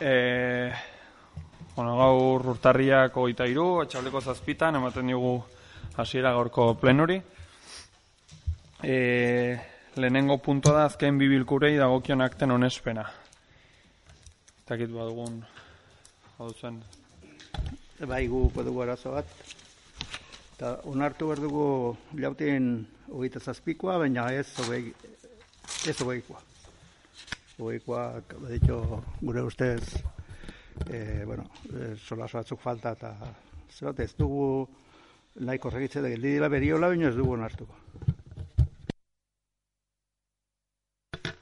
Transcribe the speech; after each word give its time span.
E, 0.00 0.72
bueno, 1.74 1.96
gaur 1.98 2.46
urtarriak 2.54 3.16
ogeita 3.18 3.46
iru, 3.50 3.82
etxableko 3.82 4.20
zazpitan, 4.20 4.78
ematen 4.78 5.10
digu 5.10 5.32
hasiera 5.98 6.32
gaurko 6.36 6.74
plenori. 6.78 7.18
E, 8.82 9.58
lehenengo 9.98 10.38
punto 10.38 10.72
da 10.72 10.84
azken 10.86 11.18
bibilkurei 11.18 11.74
dagokion 11.76 12.22
akten 12.22 12.54
onespena. 12.54 13.08
Takit 14.68 14.92
badugun, 14.94 15.40
hau 16.38 16.52
zen. 16.54 16.82
Bai, 18.06 18.26
gu 18.30 18.46
dugu 18.54 18.84
arazo 18.84 19.16
bat. 19.16 19.26
Eta 20.54 20.76
onartu 20.90 21.30
behar 21.30 21.42
dugu 21.42 21.96
jauten 22.18 22.86
hogeita 23.10 23.40
zazpikoa, 23.40 23.98
baina 23.98 24.28
ez 24.34 24.46
hogeikoa. 24.58 26.47
Hogeikoa, 27.58 28.22
baditxo, 28.38 29.02
gure 29.20 29.42
ustez, 29.42 29.82
e, 30.86 31.24
bueno, 31.26 31.50
e, 31.74 31.96
solaso 31.98 32.38
batzuk 32.38 32.60
falta 32.62 32.92
eta 32.94 33.10
zebat 33.74 33.98
ez 34.04 34.12
dugu 34.14 34.68
nahiko 35.42 35.70
regitze 35.74 36.02
da, 36.02 36.12
geldi 36.12 36.36
dira 36.36 36.48
beriola, 36.48 36.92
baina 36.92 37.10
ez 37.10 37.16
dugu 37.16 37.34
onartuko. 37.34 37.74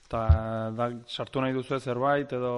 Eta 0.07 0.21
da, 0.79 0.91
sartu 1.09 1.45
nahi 1.45 1.53
duzu 1.53 1.81
zerbait 1.81 2.33
edo... 2.33 2.53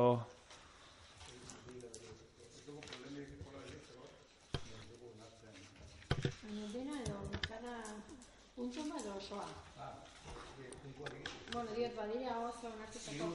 Dena 6.75 7.01
edo, 7.02 7.23
puntu 8.54 8.87
bat 8.91 9.01
edo 9.02 9.16
osoa. 9.16 9.68
Bueno, 11.52 11.70
diot, 11.76 11.95
badira 11.96 12.34
oso 12.45 12.66
onartutako 12.68 13.26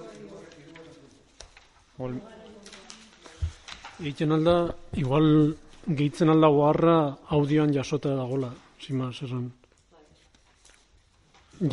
Egiten 3.99 4.31
alda, 4.31 4.55
igual 4.97 5.55
gehitzen 5.87 6.29
alda 6.29 6.49
oharra 6.49 6.97
audioan 7.37 7.73
jasota 7.73 8.15
dagola, 8.17 8.49
zimaz, 8.81 9.15
esan. 9.27 9.51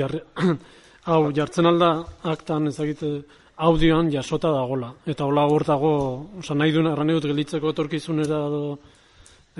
Jarri, 0.00 0.20
hau, 1.10 1.22
jartzen 1.36 1.66
alda 1.70 1.90
aktan 2.34 2.68
ezagite 2.68 3.10
audioan 3.56 4.10
jasota 4.12 4.52
dagola. 4.54 4.92
Eta 5.06 5.24
hola 5.26 5.46
hor 5.48 5.64
dago, 5.68 5.92
oza, 6.40 6.54
nahi 6.54 6.72
duen, 6.72 6.88
erran 6.92 7.12
dut 7.14 7.28
gelitzeko 7.32 7.74
etorkizunera 7.74 8.40
edo 8.48 8.78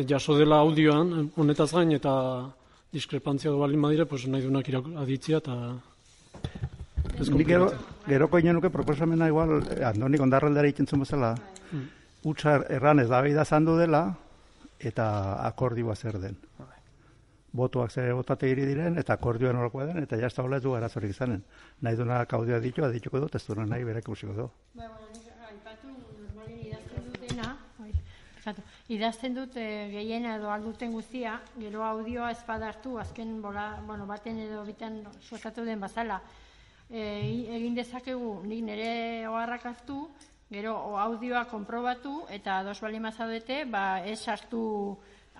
jaso 0.08 0.36
dela 0.38 0.60
audioan, 0.64 1.30
honetaz 1.36 1.72
gain, 1.72 1.92
eta 1.92 2.14
diskrepantzia 2.92 3.52
balin 3.54 3.82
badire, 3.82 4.06
pues 4.06 4.26
nahi 4.26 4.42
duenak 4.42 4.68
irak 4.68 4.90
aditzia, 5.04 5.38
eta 5.38 5.56
Nik 7.20 7.46
gero, 7.46 7.66
geroko 8.06 8.38
ino 8.40 8.54
nuke 8.56 8.70
proposamena 8.72 9.26
igual, 9.28 9.60
eh, 9.68 9.84
Andoni 9.84 10.16
kondarraldara 10.18 10.68
egiten 10.68 10.86
zuen 10.86 11.02
bezala, 11.04 11.34
utza 12.24 12.54
erran 12.68 13.00
ez 13.00 13.08
da 13.08 13.44
zandu 13.44 13.76
dela, 13.76 14.14
eta 14.78 15.44
akordioa 15.46 15.94
zer 15.94 16.18
den. 16.18 16.36
Botuak 17.52 17.90
zer 17.90 18.14
botate 18.14 18.48
hiri 18.48 18.64
diren, 18.64 18.96
eta 18.96 19.12
akordioa 19.12 19.52
nolakoa 19.52 19.86
den, 19.86 20.02
eta 20.04 20.16
jazta 20.16 20.42
hola 20.42 20.56
ez 20.56 20.62
du 20.62 20.74
arazorik 20.74 21.10
izanen. 21.10 21.42
Nahi 21.82 21.96
duena 21.96 22.24
kaudioa 22.24 22.60
ditu, 22.60 22.84
adituko 22.84 23.20
dut, 23.20 23.34
ez 23.34 23.44
duena 23.46 23.66
nahi 23.66 23.84
berek 23.84 24.06
ikusiko 24.06 24.32
du. 24.32 24.48
Ba, 24.74 24.86
bueno, 24.86 25.10
nik 25.12 25.28
aipatu 25.50 25.88
normalen 25.90 26.60
idazten 26.68 27.10
dutena, 27.12 27.56
fijatu, 28.40 28.64
idazten 28.88 29.36
dut 29.36 29.56
e, 29.60 29.66
gehiena 29.92 30.36
edo 30.40 30.50
alduten 30.50 30.92
guztia, 30.96 31.36
gero 31.60 31.84
audioa 31.84 32.30
ez 32.32 32.40
badartu, 32.46 32.96
azken 32.98 33.40
bola, 33.42 33.74
bueno, 33.86 34.06
baten 34.08 34.40
edo 34.46 34.64
bitan 34.64 35.02
suertatu 35.20 35.64
den 35.68 35.80
bazala. 35.80 36.20
E, 36.90 37.04
egin 37.60 37.76
dezakegu 37.76 38.40
nik 38.48 38.64
nire 38.66 38.90
oharrak 39.30 39.68
hartu, 39.70 40.02
gero 40.50 40.74
o 40.74 40.96
audioa 40.98 41.44
konprobatu 41.46 42.24
eta 42.32 42.58
ados 42.64 42.80
bali 42.82 42.98
mazaudete, 42.98 43.64
ba, 43.70 44.02
ez 44.02 44.18
sartu 44.18 44.62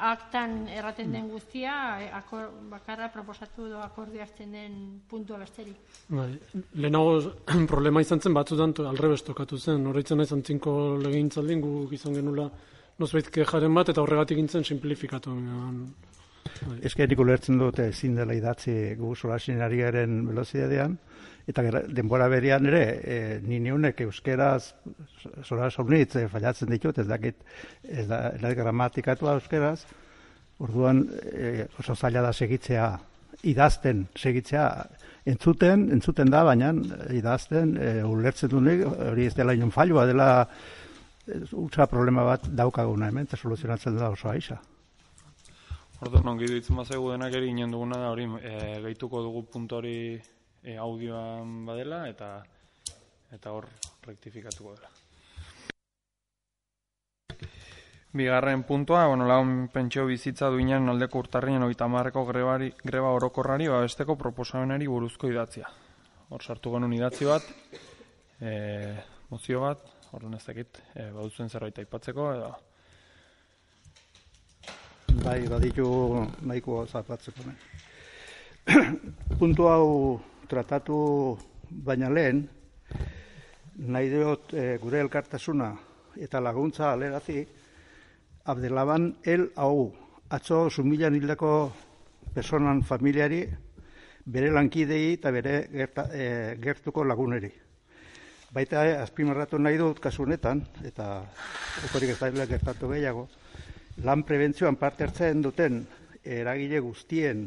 aktan 0.01 0.69
erraten 0.73 1.11
den 1.13 1.29
guztia, 1.29 1.73
e, 2.01 2.09
akor, 2.15 2.49
bakarra 2.71 3.11
proposatu 3.13 3.67
edo 3.67 3.81
akordio 3.83 4.23
hartzen 4.23 4.53
den 4.55 4.77
puntua 5.11 5.41
besterik. 5.43 5.77
Bai, 6.09 6.31
lehenago 6.75 7.19
problema 7.73 8.01
izan 8.01 8.21
zen 8.21 8.37
batzutan 8.37 8.73
alrebes 8.87 9.25
tokatu 9.27 9.59
zen. 9.59 9.87
Horreitzen 9.91 10.23
nahi 10.23 10.31
zantzinko 10.31 10.77
legintzaldin 11.03 11.61
gu 11.61 11.89
izan 11.93 12.17
genula 12.17 12.49
nozbait 13.01 13.31
kejaren 13.33 13.75
bat 13.75 13.91
eta 13.93 14.03
horregatik 14.05 14.39
gintzen 14.41 14.67
simplifikatu. 14.67 15.35
Eske 16.85 17.07
nik 17.09 17.21
ulertzen 17.21 17.59
dut 17.61 17.79
ezin 17.83 18.17
dela 18.19 18.35
idatzi 18.37 18.95
gu 18.99 19.15
solasinariaren 19.17 20.21
velozidadean, 20.29 20.97
eta 21.49 21.65
gera- 21.67 21.83
denbora 21.89 22.29
berean 22.33 22.67
ere, 22.71 22.85
e, 23.15 23.19
ni 23.43 23.61
neunek 23.61 24.01
euskeraz 24.07 24.75
solas 25.45 25.73
unitz 25.79 26.17
e, 26.17 26.27
fallatzen 26.29 26.71
ditut, 26.73 26.99
ez 26.99 27.07
dakit, 27.09 27.41
ez 27.85 28.07
da, 28.09 28.23
ez 28.35 28.41
da 28.43 28.53
gramatikatua 28.55 29.37
euskeraz, 29.41 29.85
orduan 30.61 31.07
e, 31.33 31.67
oso 31.81 31.97
zaila 31.97 32.23
da 32.29 32.33
segitzea, 32.33 32.91
idazten 33.51 34.05
segitzea, 34.17 34.67
entzuten, 35.31 35.89
entzuten 35.97 36.31
da, 36.33 36.45
baina 36.45 36.75
idazten, 37.17 37.77
e, 37.81 37.95
ulertzen 38.05 38.53
du 38.53 38.61
nik, 38.65 38.85
hori 39.11 39.31
ez 39.31 39.35
dela 39.39 39.57
inon 39.57 39.73
falloa, 39.75 40.07
dela 40.11 40.31
utza 41.29 41.87
problema 41.87 42.25
bat 42.25 42.47
daukaguna 42.49 43.09
hemen, 43.09 43.29
eta 43.29 43.37
soluzionatzen 43.37 43.97
da 43.99 44.11
oso 44.11 44.29
aixa. 44.31 44.61
Orduan, 46.01 46.29
ongi 46.33 46.49
ditzen 46.49 46.79
bazaigu 46.81 47.11
denak 47.13 47.35
ere 47.37 47.51
inen 47.51 47.71
duguna 47.75 47.99
da 48.01 48.09
hori 48.15 48.25
e, 48.41 48.55
gehituko 48.87 49.21
dugu 49.21 49.43
puntu 49.53 49.77
hori 49.77 49.97
e, 50.17 50.77
audioan 50.81 51.67
badela 51.67 52.07
eta 52.09 52.31
eta 53.37 53.53
hor 53.53 53.69
rektifikatuko 54.07 54.75
dela. 54.79 54.89
Bigarren 58.13 58.65
puntua, 58.67 59.05
bueno, 59.07 59.27
lagun 59.29 59.69
pentsio 59.71 60.07
bizitza 60.09 60.49
duinen 60.51 60.89
aldeko 60.91 61.21
urtarrien 61.21 61.63
oita 61.63 61.87
marreko 61.87 62.25
grebari, 62.27 62.73
greba 62.83 63.13
orokorrari 63.15 63.69
babesteko 63.71 64.17
proposamenari 64.19 64.89
buruzko 64.91 65.31
idatzia. 65.31 65.69
Hor 66.31 66.43
sartu 66.43 66.73
genuen 66.75 66.97
idatzi 66.97 67.29
bat, 67.29 67.47
e, 68.41 68.51
mozio 69.31 69.63
bat, 69.63 69.85
hor 70.11 70.27
ez 70.35 70.45
dakit, 70.45 70.83
e, 70.95 71.11
baduzuen 71.15 71.49
zerbait 71.49 71.79
aipatzeko, 71.79 72.33
edo 72.35 72.57
Bai, 75.25 75.43
baditu 75.49 75.85
nahiko 76.47 76.87
zapatzeko. 76.87 77.43
Puntu 79.39 79.67
hau 79.69 80.21
tratatu 80.49 80.97
baina 81.71 82.09
lehen, 82.09 82.45
nahi 83.77 84.11
dut 84.13 84.55
eh, 84.55 84.79
gure 84.81 85.01
elkartasuna 85.03 85.71
eta 86.17 86.41
laguntza 86.41 86.93
alerazi, 86.93 87.43
Abdelaban 88.45 89.17
el 89.25 89.51
hau, 89.57 89.91
atzo 90.31 90.71
sumilan 90.71 91.15
hildako 91.15 91.73
personan 92.35 92.83
familiari, 92.83 93.43
bere 94.25 94.51
lankidei 94.51 95.15
eta 95.19 95.35
bere 95.35 95.57
gerta, 95.73 96.07
eh, 96.15 96.57
gertuko 96.63 97.05
laguneri. 97.05 97.53
Baita 98.51 98.81
azpimarratu 98.99 99.61
nahi 99.63 99.77
dut 99.79 100.01
kasu 100.03 100.25
honetan, 100.25 100.65
eta 100.83 101.21
okorik 101.87 102.11
ez 102.11 102.19
daile 102.19 102.49
gertatu 102.51 102.89
gehiago, 102.91 103.29
lan 104.03 104.25
prebentzioan 104.27 104.75
parte 104.81 105.07
hartzen 105.07 105.45
duten 105.45 105.85
eragile 106.25 106.81
guztien 106.83 107.45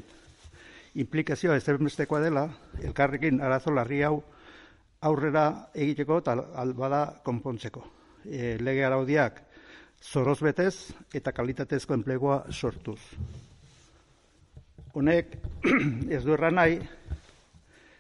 implikazioa 1.04 1.58
ezerbestekoa 1.60 2.22
dela, 2.24 2.46
elkarrekin 2.80 3.42
arazo 3.44 3.76
larri 3.76 4.00
hau 4.08 4.22
aurrera 5.04 5.44
egiteko 5.76 6.22
eta 6.24 6.38
albada 6.64 7.04
konpontzeko. 7.28 7.84
E, 8.24 8.56
lege 8.64 8.88
araudiak 8.88 9.44
zoroz 10.00 10.40
betez 10.40 10.94
eta 11.12 11.36
kalitatezko 11.36 12.00
enplegua 12.00 12.46
sortuz. 12.50 13.02
Honek 14.96 15.36
ez 16.16 16.24
du 16.24 16.40
erran 16.40 16.62
nahi, 16.62 16.80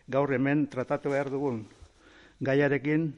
gaur 0.07 0.31
hemen 0.39 0.69
tratatu 0.71 1.11
behar 1.11 1.35
dugun 1.35 1.65
gaiarekin, 2.41 3.13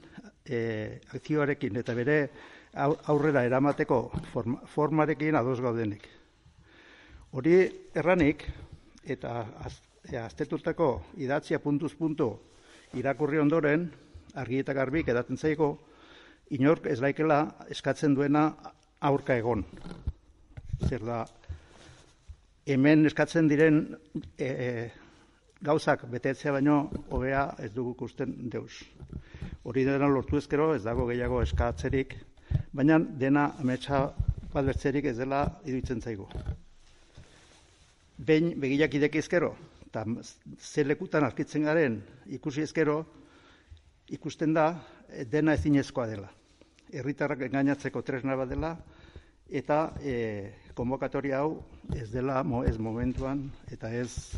e, 0.45 1.00
akzioarekin 1.13 1.77
eta 1.77 1.94
bere 1.94 2.29
au- 2.73 2.97
aurrera 3.07 3.44
eramateko 3.45 4.12
forma, 4.33 4.59
formarekin 4.65 5.35
ados 5.35 5.62
gaudenik. 5.62 6.07
Hori 7.31 7.56
erranik 7.95 8.45
eta 9.03 9.45
az, 9.63 9.81
e, 10.12 10.17
aztetutako 10.17 11.06
idatzia 11.17 11.59
puntuz 11.59 11.94
puntu 11.95 12.39
irakurri 12.94 13.39
ondoren, 13.39 13.89
argi 14.35 14.59
eta 14.59 14.73
garbi 14.73 15.03
edaten 15.07 15.38
zaigo, 15.38 15.77
inork 16.50 16.85
ez 16.85 17.00
daikela 17.00 17.56
eskatzen 17.69 18.13
duena 18.15 18.50
aurka 19.01 19.35
egon. 19.38 19.65
Zer 20.88 21.03
da, 21.06 21.25
hemen 22.65 23.06
eskatzen 23.06 23.47
diren 23.47 23.81
e, 24.38 24.45
e, 24.45 24.69
gauzak 25.62 26.06
betetzea 26.12 26.52
baino 26.52 26.90
hobea 27.10 27.56
ez 27.60 27.72
dugu 27.74 27.96
ikusten 27.96 28.34
deus. 28.50 28.84
Hori 29.63 29.84
dena 29.86 30.07
lortu 30.07 30.38
ezkero 30.38 30.74
ez 30.75 30.84
dago 30.84 31.07
gehiago 31.07 31.42
eskatzerik, 31.42 32.16
baina 32.74 33.00
dena 33.00 33.52
ametsa 33.60 34.06
bat 34.54 34.66
bertzerik 34.66 35.06
ez 35.06 35.18
dela 35.18 35.46
iruditzen 35.66 36.02
zaigu. 36.02 36.28
Behin 38.18 38.54
begiak 38.60 38.94
ideki 38.96 39.19
ezkero, 39.19 39.56
eta 39.88 40.06
ze 40.60 40.84
lekutan 40.84 41.24
aurkitzen 41.24 41.63
garen 41.63 42.01
ikusi 42.28 42.62
ezkero, 42.62 43.04
ikusten 44.10 44.54
da 44.54 44.74
dena 45.31 45.54
ezinezkoa 45.54 46.08
dela. 46.08 46.31
herritarrak 46.96 47.42
engainatzeko 47.42 48.01
tresna 48.06 48.36
bat 48.38 48.48
dela, 48.48 48.69
eta 49.50 49.94
e, 50.00 50.54
konvokatoria 50.74 51.40
hau 51.40 51.63
ez 51.96 52.12
dela 52.12 52.44
mo, 52.44 52.63
ez 52.63 52.78
momentuan 52.78 53.50
eta 53.72 53.92
ez 53.92 54.38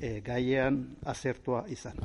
e, 0.00 0.20
gaiean 0.24 0.80
azertua 1.04 1.64
izan. 1.68 2.00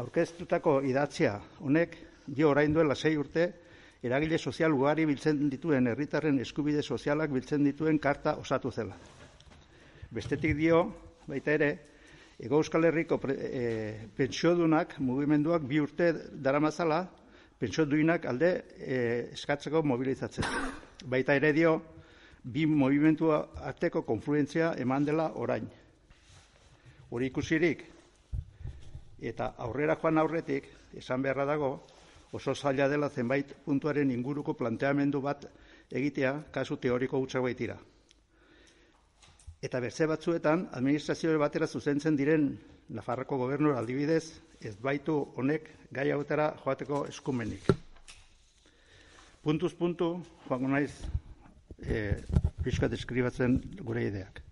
Aurkeztutako 0.00 0.80
idatzia 0.86 1.36
honek 1.60 1.96
dio 2.26 2.50
orain 2.50 2.74
duela 2.74 2.94
sei 2.94 3.16
urte 3.18 3.46
eragile 4.02 4.38
sozial 4.38 4.72
ugari 4.72 5.04
biltzen 5.06 5.48
dituen 5.50 5.86
herritarren 5.90 6.38
eskubide 6.40 6.82
sozialak 6.82 7.30
biltzen 7.30 7.64
dituen 7.64 7.98
karta 7.98 8.36
osatu 8.40 8.70
zela. 8.70 8.96
Bestetik 10.10 10.56
dio, 10.56 10.84
baita 11.26 11.52
ere, 11.52 11.70
Ego 12.40 12.56
Euskal 12.56 12.86
Herriko 12.88 13.18
e, 13.28 14.08
pentsiodunak 14.16 14.94
mugimenduak 15.04 15.66
bi 15.68 15.78
urte 15.78 16.06
daramazala 16.32 17.02
pentsioduinak 17.60 18.24
alde 18.24 18.50
e, 18.78 19.00
eskatzeko 19.36 19.82
mobilizatzen. 19.84 20.46
Baita 21.04 21.36
ere 21.36 21.52
dio, 21.52 21.74
bi 22.42 22.64
movimentua 22.64 23.42
arteko 23.68 24.02
konfluentzia 24.08 24.72
eman 24.80 25.04
dela 25.04 25.28
orain. 25.36 25.68
Hori 27.10 27.26
ikusirik, 27.26 27.84
eta 29.20 29.54
aurrera 29.58 29.96
joan 30.00 30.18
aurretik, 30.18 30.68
esan 30.96 31.22
beharra 31.22 31.44
dago, 31.44 31.70
oso 32.32 32.54
zaila 32.54 32.88
dela 32.88 33.08
zenbait 33.10 33.52
puntuaren 33.64 34.10
inguruko 34.10 34.54
planteamendu 34.54 35.20
bat 35.20 35.46
egitea 35.90 36.34
kasu 36.54 36.76
teoriko 36.76 37.18
gutxak 37.18 37.42
baitira. 37.42 37.76
Eta 39.60 39.80
berze 39.80 40.06
batzuetan, 40.06 40.68
administrazio 40.72 41.36
batera 41.38 41.66
zuzentzen 41.66 42.16
diren 42.16 42.52
Nafarroko 42.90 43.36
gobernura 43.38 43.78
aldibidez, 43.78 44.40
ez 44.60 44.74
baitu 44.82 45.14
honek 45.38 45.68
gai 45.94 46.08
hautara 46.10 46.48
joateko 46.64 47.04
eskumenik. 47.06 47.68
Puntuz 49.44 49.72
puntu, 49.78 50.08
joango 50.48 50.72
naiz, 50.72 50.90
e, 51.78 52.16
pixka 52.64 52.88
deskribatzen 52.90 53.60
gure 53.86 54.08
ideak. 54.08 54.42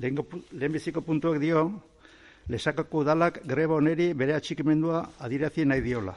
Lehenbiziko 0.00 1.00
puntuak 1.00 1.38
dio, 1.40 1.64
lesakako 2.48 3.04
udalak 3.04 3.40
greba 3.44 3.74
oneri 3.76 4.12
bere 4.14 4.34
atxikimendua 4.34 5.02
adirazi 5.18 5.64
nahi 5.64 5.80
diola. 5.80 6.14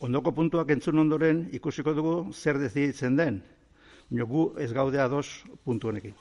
Ondoko 0.00 0.32
puntuak 0.32 0.70
entzun 0.70 0.98
ondoren 0.98 1.46
ikusiko 1.56 1.94
dugu 1.94 2.32
zer 2.32 2.58
deziditzen 2.58 3.16
den, 3.16 3.40
gu 4.10 4.52
ez 4.58 4.72
gaudea 4.72 5.08
dos 5.08 5.44
puntu 5.64 5.88
honekin. 5.88 6.14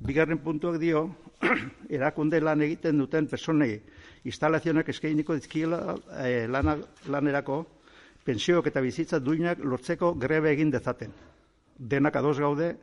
Bigarren 0.00 0.38
puntuak 0.38 0.78
dio, 0.80 1.10
erakunde 1.96 2.40
lan 2.40 2.62
egiten 2.62 2.98
duten 2.98 3.26
personei 3.28 3.80
instalazionak 4.24 4.88
eskainiko 4.88 5.34
dizkiela 5.36 5.96
e, 6.24 6.46
lanerako 6.48 7.64
pensioak 8.24 8.66
eta 8.68 8.80
bizitza 8.80 9.20
duinak 9.20 9.60
lortzeko 9.64 10.14
grebe 10.14 10.52
egin 10.52 10.70
dezaten. 10.70 11.12
Denak 11.76 12.16
ados 12.16 12.38
gaude, 12.38 12.74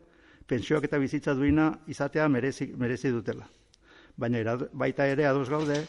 pensioak 0.47 0.87
eta 0.87 0.97
bizitza 0.97 1.35
duina 1.35 1.71
izatea 1.87 2.27
merezi, 2.31 2.71
merezi 2.77 3.11
dutela. 3.11 3.47
Baina 4.17 4.55
baita 4.73 5.05
ere 5.05 5.27
ados 5.27 5.49
gaude, 5.49 5.81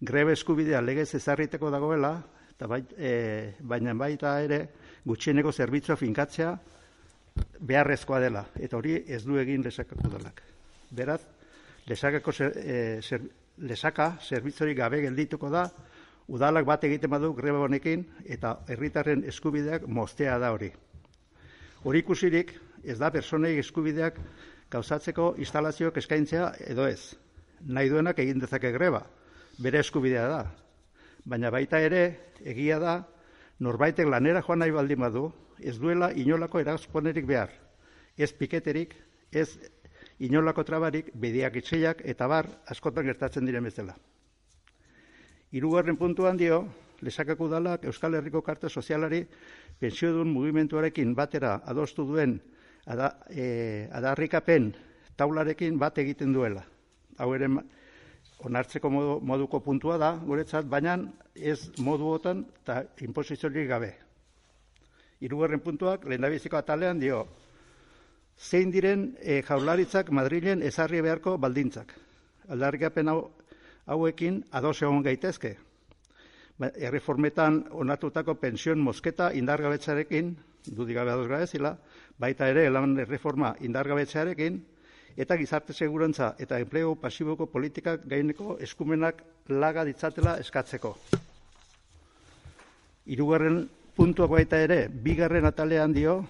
grebe 0.00 0.34
eskubidea 0.36 0.80
legez 0.82 1.14
ezarriteko 1.14 1.70
dagoela, 1.70 2.16
eta 2.52 2.68
bait, 2.68 2.92
e, 2.98 3.54
baina 3.60 3.94
baita 3.94 4.34
ere 4.44 4.60
gutxieneko 5.06 5.52
zerbitzua 5.52 5.96
finkatzea 5.96 6.50
beharrezkoa 7.60 8.20
dela, 8.20 8.44
eta 8.58 8.76
hori 8.76 8.98
ez 9.06 9.22
du 9.24 9.38
egin 9.40 9.62
lesakako 9.64 10.10
dalak. 10.12 10.42
Beraz, 10.90 11.20
lesakako 11.88 12.34
e, 12.50 12.98
lesaka 13.60 14.16
zerbitzorik 14.20 14.76
gabe 14.76 15.00
geldituko 15.06 15.48
da, 15.52 15.68
udalak 16.30 16.66
bat 16.66 16.84
egiten 16.86 17.10
badu 17.10 17.32
greba 17.34 17.62
honekin 17.64 18.04
eta 18.24 18.58
herritarren 18.68 19.24
eskubideak 19.28 19.86
mostea 19.86 20.38
da 20.38 20.52
hori. 20.54 20.70
Hori 21.84 22.02
ikusirik, 22.04 22.52
ez 22.84 22.98
da 22.98 23.10
personei 23.10 23.58
eskubideak 23.58 24.18
gauzatzeko 24.70 25.34
instalazioak 25.38 25.96
eskaintzea 26.00 26.52
edo 26.72 26.86
ez. 26.86 27.16
Nahi 27.60 27.90
duenak 27.92 28.18
egin 28.22 28.40
dezake 28.40 28.72
greba, 28.72 29.02
bere 29.58 29.80
eskubidea 29.84 30.26
da. 30.28 30.42
Baina 31.24 31.50
baita 31.52 31.80
ere, 31.84 32.04
egia 32.40 32.78
da, 32.80 32.94
norbaitek 33.60 34.08
lanera 34.08 34.42
joan 34.46 34.62
nahi 34.62 34.72
baldin 34.72 35.00
badu, 35.02 35.26
ez 35.60 35.76
duela 35.78 36.10
inolako 36.16 36.60
erazponerik 36.60 37.26
behar. 37.28 37.50
Ez 38.16 38.32
piketerik, 38.32 38.94
ez 39.32 39.58
inolako 40.18 40.64
trabarik, 40.64 41.10
bediak 41.14 41.56
itxeiak 41.60 42.00
eta 42.04 42.28
bar 42.28 42.48
askotan 42.72 43.04
gertatzen 43.04 43.44
diren 43.44 43.64
bezala. 43.64 43.96
Hirugarren 45.50 45.98
puntuan 45.98 46.38
dio, 46.38 46.62
lesakako 47.02 47.48
dalak 47.48 47.84
Euskal 47.84 48.14
Herriko 48.14 48.42
Karta 48.42 48.68
Sozialari 48.68 49.24
pensiodun 49.80 50.28
mugimenduarekin 50.32 51.14
batera 51.16 51.60
adostu 51.66 52.04
duen 52.06 52.38
ada, 52.90 53.14
e, 53.30 53.86
adarrikapen 53.94 54.72
taularekin 55.16 55.78
bat 55.78 55.98
egiten 56.02 56.34
duela. 56.34 56.64
Hau 57.20 57.30
ere 57.36 57.48
onartzeko 58.48 58.90
moduko 58.90 59.60
puntua 59.62 59.98
da, 60.00 60.14
guretzat, 60.24 60.66
baina 60.66 60.96
ez 61.34 61.70
moduotan 61.78 62.44
eta 62.62 62.82
imposiziorik 63.06 63.68
gabe. 63.68 63.92
Hirugarren 65.20 65.60
puntuak, 65.60 66.06
lehendabiziko 66.08 66.56
atalean 66.56 67.00
dio, 67.00 67.26
zein 68.40 68.72
diren 68.72 69.10
e, 69.20 69.42
jaurlaritzak 69.44 70.10
Madrilen 70.16 70.62
ezarri 70.64 71.02
beharko 71.04 71.36
baldintzak. 71.38 71.92
Aldarrikapen 72.48 73.12
hau, 73.12 73.18
hauekin 73.86 74.40
ados 74.56 74.80
egon 74.80 75.04
gaitezke. 75.04 75.58
Ba, 76.60 76.72
erreformetan 76.76 77.66
onartutako 77.84 78.34
pension 78.40 78.80
mosketa 78.80 79.30
indargabetzarekin, 79.36 80.32
dudik 80.66 80.96
gabe 80.96 81.12
ados 81.12 81.28
gabezila, 81.28 81.76
baita 82.18 82.48
ere 82.48 82.66
elan 82.66 82.98
erreforma 82.98 83.54
indargabetzarekin, 83.60 84.60
eta 85.16 85.36
gizarte 85.36 85.72
segurantza 85.72 86.34
eta 86.38 86.58
enplegu 86.60 86.96
pasiboko 87.00 87.46
politikak 87.46 88.06
gaineko 88.08 88.58
eskumenak 88.60 89.22
laga 89.48 89.84
ditzatela 89.84 90.36
eskatzeko. 90.40 90.96
Hirugarren 93.06 93.64
puntuak 93.96 94.30
baita 94.30 94.60
ere, 94.60 94.86
bigarren 94.88 95.48
atalean 95.48 95.92
dio, 95.92 96.20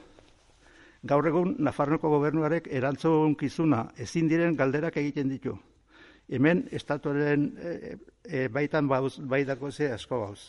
Gaur 1.01 1.25
egun 1.31 1.55
Nafarroko 1.65 2.11
gobernuarek 2.13 2.67
erantzun 2.77 3.33
kizuna 3.41 3.87
ezin 4.05 4.27
diren 4.29 4.57
galderak 4.57 4.99
egiten 5.01 5.31
ditu. 5.33 5.55
Hemen 6.29 6.67
estatuaren 6.77 7.47
e, 7.57 7.95
e, 8.25 8.43
baitan 8.53 8.89
bauz, 8.89 9.15
baitako 9.19 9.71
ze 9.73 9.89
asko 9.95 10.21
gauz. 10.21 10.41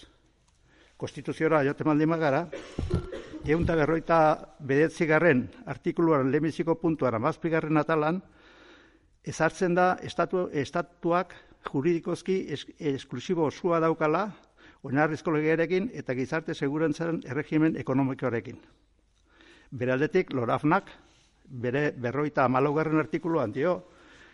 Konstituziora 0.97 1.63
jote 1.63 1.87
maldi 1.87 2.05
magara, 2.05 2.43
egun 3.45 3.63
eta 3.65 3.75
berroita 3.75 4.17
bedetzi 4.59 5.07
garren 5.09 5.47
artikuluaren 5.65 6.29
lemiziko 6.31 6.75
puntuara 6.77 7.17
mazpigarren 7.19 7.77
atalan, 7.77 8.19
ezartzen 9.25 9.73
da 9.73 9.95
estatu, 10.05 10.47
estatuak 10.53 11.33
juridikozki 11.71 12.35
es, 12.53 12.65
esklusibo 12.77 13.47
osua 13.49 13.79
daukala, 13.81 14.27
oinarrizko 14.83 15.33
legearekin 15.33 15.89
eta 15.93 16.13
gizarte 16.13 16.53
segurantzaren 16.53 17.21
erregimen 17.25 17.77
ekonomikoarekin. 17.77 18.59
Beraldetik, 19.71 20.33
Lorafnak, 20.33 20.89
bere 21.45 21.91
berroita 21.97 22.45
amalogarren 22.45 22.99
artikuluan 22.99 23.53
dio, 23.53 23.87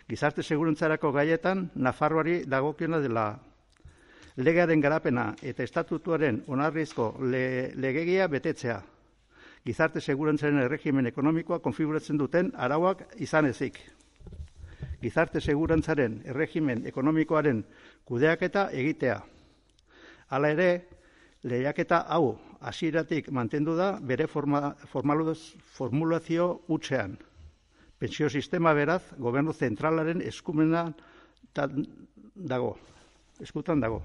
gizarte 0.08 0.42
segurantzarako 0.42 1.12
gaietan, 1.12 1.70
Nafarroari 1.74 2.42
dagokiona 2.44 3.00
dela 3.00 3.30
legearen 4.36 4.80
garapena 4.80 5.32
eta 5.42 5.64
estatutuaren 5.64 6.44
onarrizko 6.46 7.14
le, 7.24 7.72
legegia 7.74 8.28
betetzea. 8.28 8.80
Gizarte 9.68 10.00
segurantzaren 10.00 10.62
erregimen 10.62 11.10
ekonomikoa 11.10 11.58
konfiguratzen 11.60 12.16
duten 12.16 12.46
arauak 12.56 13.02
izan 13.20 13.50
ezik. 13.50 13.76
Gizarte 15.02 15.42
segurantzaren 15.44 16.22
erregimen 16.32 16.86
ekonomikoaren 16.88 17.60
kudeaketa 18.08 18.70
egitea. 18.72 19.18
Hala 20.32 20.54
ere, 20.56 20.70
lehiaketa 21.44 22.00
hau 22.16 22.38
hasieratik 22.64 23.28
mantendu 23.28 23.76
da 23.76 23.90
bere 24.00 24.26
forma, 24.26 24.72
formulazio 24.88 26.50
utxean. 26.66 27.18
Pentsio 28.00 28.30
sistema 28.30 28.72
beraz, 28.72 29.02
gobernu 29.18 29.52
zentralaren 29.52 30.24
eskumena 30.24 30.86
dago, 31.52 32.76
eskutan 33.44 33.84
dago. 33.84 34.00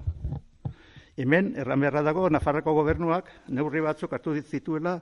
Hemen, 1.16 1.54
erran 1.56 1.80
beharra 1.80 2.02
dago, 2.02 2.28
Nafarrako 2.28 2.74
gobernuak 2.82 3.32
neurri 3.48 3.80
batzuk 3.80 4.12
hartu 4.12 4.34
dituela 4.36 5.00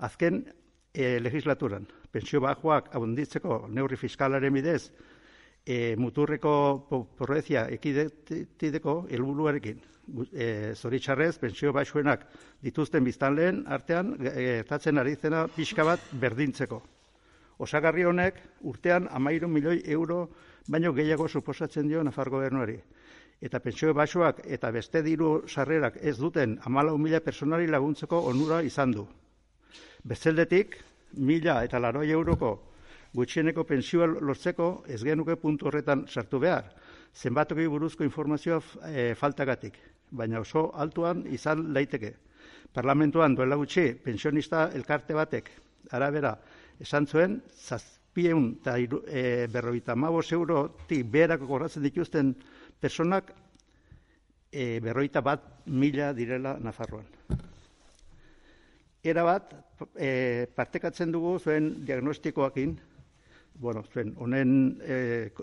azken 0.00 0.42
e, 0.92 1.18
legislaturan. 1.20 1.86
Pentsio 2.10 2.40
bajoak 2.42 2.90
abunditzeko 2.96 3.66
neurri 3.68 3.96
fiskalaren 3.96 4.52
bidez, 4.54 4.90
e, 5.66 5.94
muturreko 5.96 6.52
porrezia 7.18 7.66
ekidetideko 7.70 9.04
helburuarekin 9.10 9.80
e, 10.32 10.74
zoritxarrez, 10.74 11.36
pentsio 11.38 11.72
baixuenak 11.72 12.26
dituzten 12.64 13.04
biztan 13.04 13.36
lehen, 13.36 13.64
artean, 13.68 14.16
gertatzen 14.20 14.98
ari 14.98 15.16
zena 15.16 15.46
pixka 15.54 15.84
bat 15.86 16.10
berdintzeko. 16.22 16.80
Osagarri 17.60 18.06
honek 18.08 18.40
urtean 18.64 19.08
amairu 19.12 19.48
milioi 19.48 19.82
euro 19.92 20.30
baino 20.68 20.92
gehiago 20.96 21.28
suposatzen 21.28 21.88
dio 21.88 22.02
Nafar 22.02 22.30
gobernuari. 22.30 22.80
eta 23.40 23.58
pentsio 23.58 23.94
basoak 23.94 24.42
eta 24.44 24.70
beste 24.70 25.00
diru 25.02 25.48
sarrerak 25.48 25.96
ez 26.02 26.18
duten 26.18 26.58
amalau 26.68 26.98
mila 26.98 27.20
personari 27.20 27.66
laguntzeko 27.66 28.18
onura 28.18 28.62
izan 28.62 28.92
du. 28.92 29.06
Bezeldetik, 30.04 30.76
mila 31.16 31.62
eta 31.64 31.78
laroi 31.78 32.10
euroko 32.10 32.70
gutxieneko 33.14 33.64
pensioa 33.66 34.06
lortzeko 34.06 34.84
ez 34.88 35.02
genuke 35.02 35.36
puntu 35.36 35.66
horretan 35.66 36.04
sartu 36.08 36.38
behar, 36.38 36.70
zenbatoki 37.14 37.66
buruzko 37.66 38.04
informazioa 38.06 38.60
e, 38.86 39.14
faltagatik, 39.18 39.78
baina 40.10 40.40
oso 40.40 40.70
altuan 40.74 41.24
izan 41.34 41.72
daiteke. 41.74 42.14
Parlamentuan 42.72 43.34
duela 43.34 43.58
gutxi 43.58 43.90
pensionista 44.04 44.68
elkarte 44.74 45.14
batek 45.14 45.50
arabera 45.90 46.36
esan 46.80 47.06
zuen, 47.06 47.40
zazpieun 47.50 48.52
eta 48.60 48.78
e, 48.78 49.46
berroita 49.50 49.96
mabos 49.96 50.30
eurotik 50.32 51.06
beherako 51.10 51.50
korratzen 51.50 51.82
dituzten 51.82 52.34
personak 52.80 53.34
e, 54.52 54.78
berroita 54.80 55.20
bat 55.20 55.66
mila 55.66 56.12
direla 56.14 56.58
Nafarroan. 56.62 57.06
Era 59.02 59.22
bat, 59.24 59.52
e, 59.96 60.46
partekatzen 60.52 61.12
dugu 61.12 61.38
zuen 61.40 61.70
diagnostikoakin, 61.88 62.74
bueno, 63.60 63.82
zuen, 63.92 64.12
honen 64.20 64.50
e, 64.84 64.96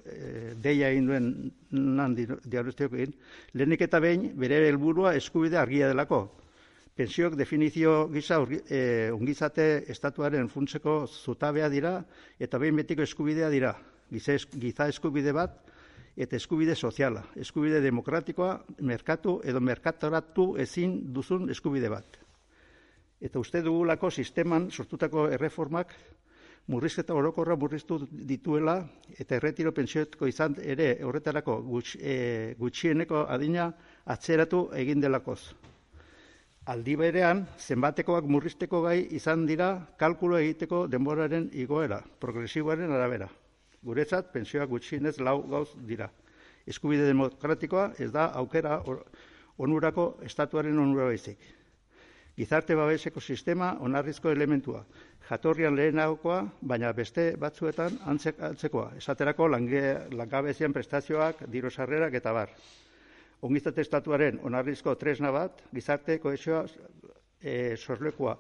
e, 0.06 0.52
deia 0.62 0.92
egin 0.94 1.08
duen 1.10 1.30
nan 1.72 2.14
diagnostikoakin, 2.18 3.16
lehenik 3.58 3.82
eta 3.88 4.02
behin 4.04 4.28
bere 4.38 4.60
helburua 4.68 5.16
eskubide 5.18 5.58
argia 5.58 5.90
delako. 5.90 6.22
Pensiok 6.98 7.34
definizio 7.38 8.08
gisa 8.14 8.40
e, 8.70 9.10
ungizate 9.14 9.86
estatuaren 9.90 10.50
funtseko 10.50 11.04
zutabea 11.08 11.70
dira 11.70 12.00
eta 12.40 12.58
behin 12.62 12.78
betiko 12.78 13.06
eskubidea 13.06 13.50
dira. 13.54 13.74
Giza, 14.10 14.38
giza 14.54 14.88
eskubide 14.88 15.34
bat, 15.36 15.58
eta 16.16 16.38
eskubide 16.38 16.76
soziala, 16.76 17.26
eskubide 17.36 17.82
demokratikoa, 17.84 18.54
merkatu 18.82 19.42
edo 19.44 19.60
merkatoratu 19.62 20.54
ezin 20.64 21.02
duzun 21.14 21.50
eskubide 21.52 21.90
bat. 21.92 22.27
Eta 23.20 23.40
uste 23.42 23.64
dugulako 23.66 24.12
sisteman 24.12 24.70
sortutako 24.70 25.28
erreformak 25.34 25.94
murrizketa 26.68 27.16
orokorra 27.16 27.56
murriztu 27.56 27.98
dituela 28.12 28.76
eta 29.18 29.40
erretiro 29.40 29.72
pensioetko 29.74 30.28
izan 30.28 30.58
ere 30.62 30.90
horretarako 31.04 31.56
e, 31.98 32.54
gutxieneko 32.60 33.24
adina 33.26 33.72
atzeratu 34.06 34.68
egin 34.76 35.02
delakoz. 35.02 35.40
Aldi 36.68 36.98
berean, 37.00 37.46
zenbatekoak 37.58 38.26
murrizteko 38.28 38.82
gai 38.84 39.00
izan 39.16 39.46
dira 39.48 39.70
kalkulo 39.98 40.38
egiteko 40.38 40.86
denboraren 40.92 41.50
igoera, 41.54 42.02
progresiboaren 42.20 42.92
arabera. 42.92 43.30
Guretzat, 43.82 44.34
pensioak 44.34 44.70
gutxienez 44.70 45.16
lau 45.24 45.40
gauz 45.48 45.70
dira. 45.88 46.10
Eskubide 46.68 47.08
demokratikoa 47.08 47.94
ez 47.98 48.12
da 48.12 48.28
aukera 48.36 48.82
onurako 49.58 50.18
estatuaren 50.28 50.78
onura 50.78 51.08
baizik. 51.08 51.40
Gizarte 52.38 52.76
babeseko 52.78 53.20
sistema 53.20 53.72
onarrizko 53.82 54.30
elementua. 54.30 54.84
Jatorrian 55.28 55.76
lehenagokoa, 55.76 56.44
baina 56.62 56.92
beste 56.94 57.32
batzuetan 57.40 57.98
antzekoa. 58.06 58.92
Esaterako 59.00 59.48
langabezian 59.50 60.74
prestazioak, 60.74 61.42
diro 61.52 61.72
sarrerak 61.74 62.14
eta 62.20 62.34
bar. 62.38 62.52
Ongizate 63.42 63.82
estatuaren 63.82 64.38
onarrizko 64.46 64.94
tresna 64.96 65.32
bat, 65.34 65.64
gizarte 65.74 66.20
koesioa 66.22 66.64
e, 67.42 67.76
sorlekoa 67.76 68.38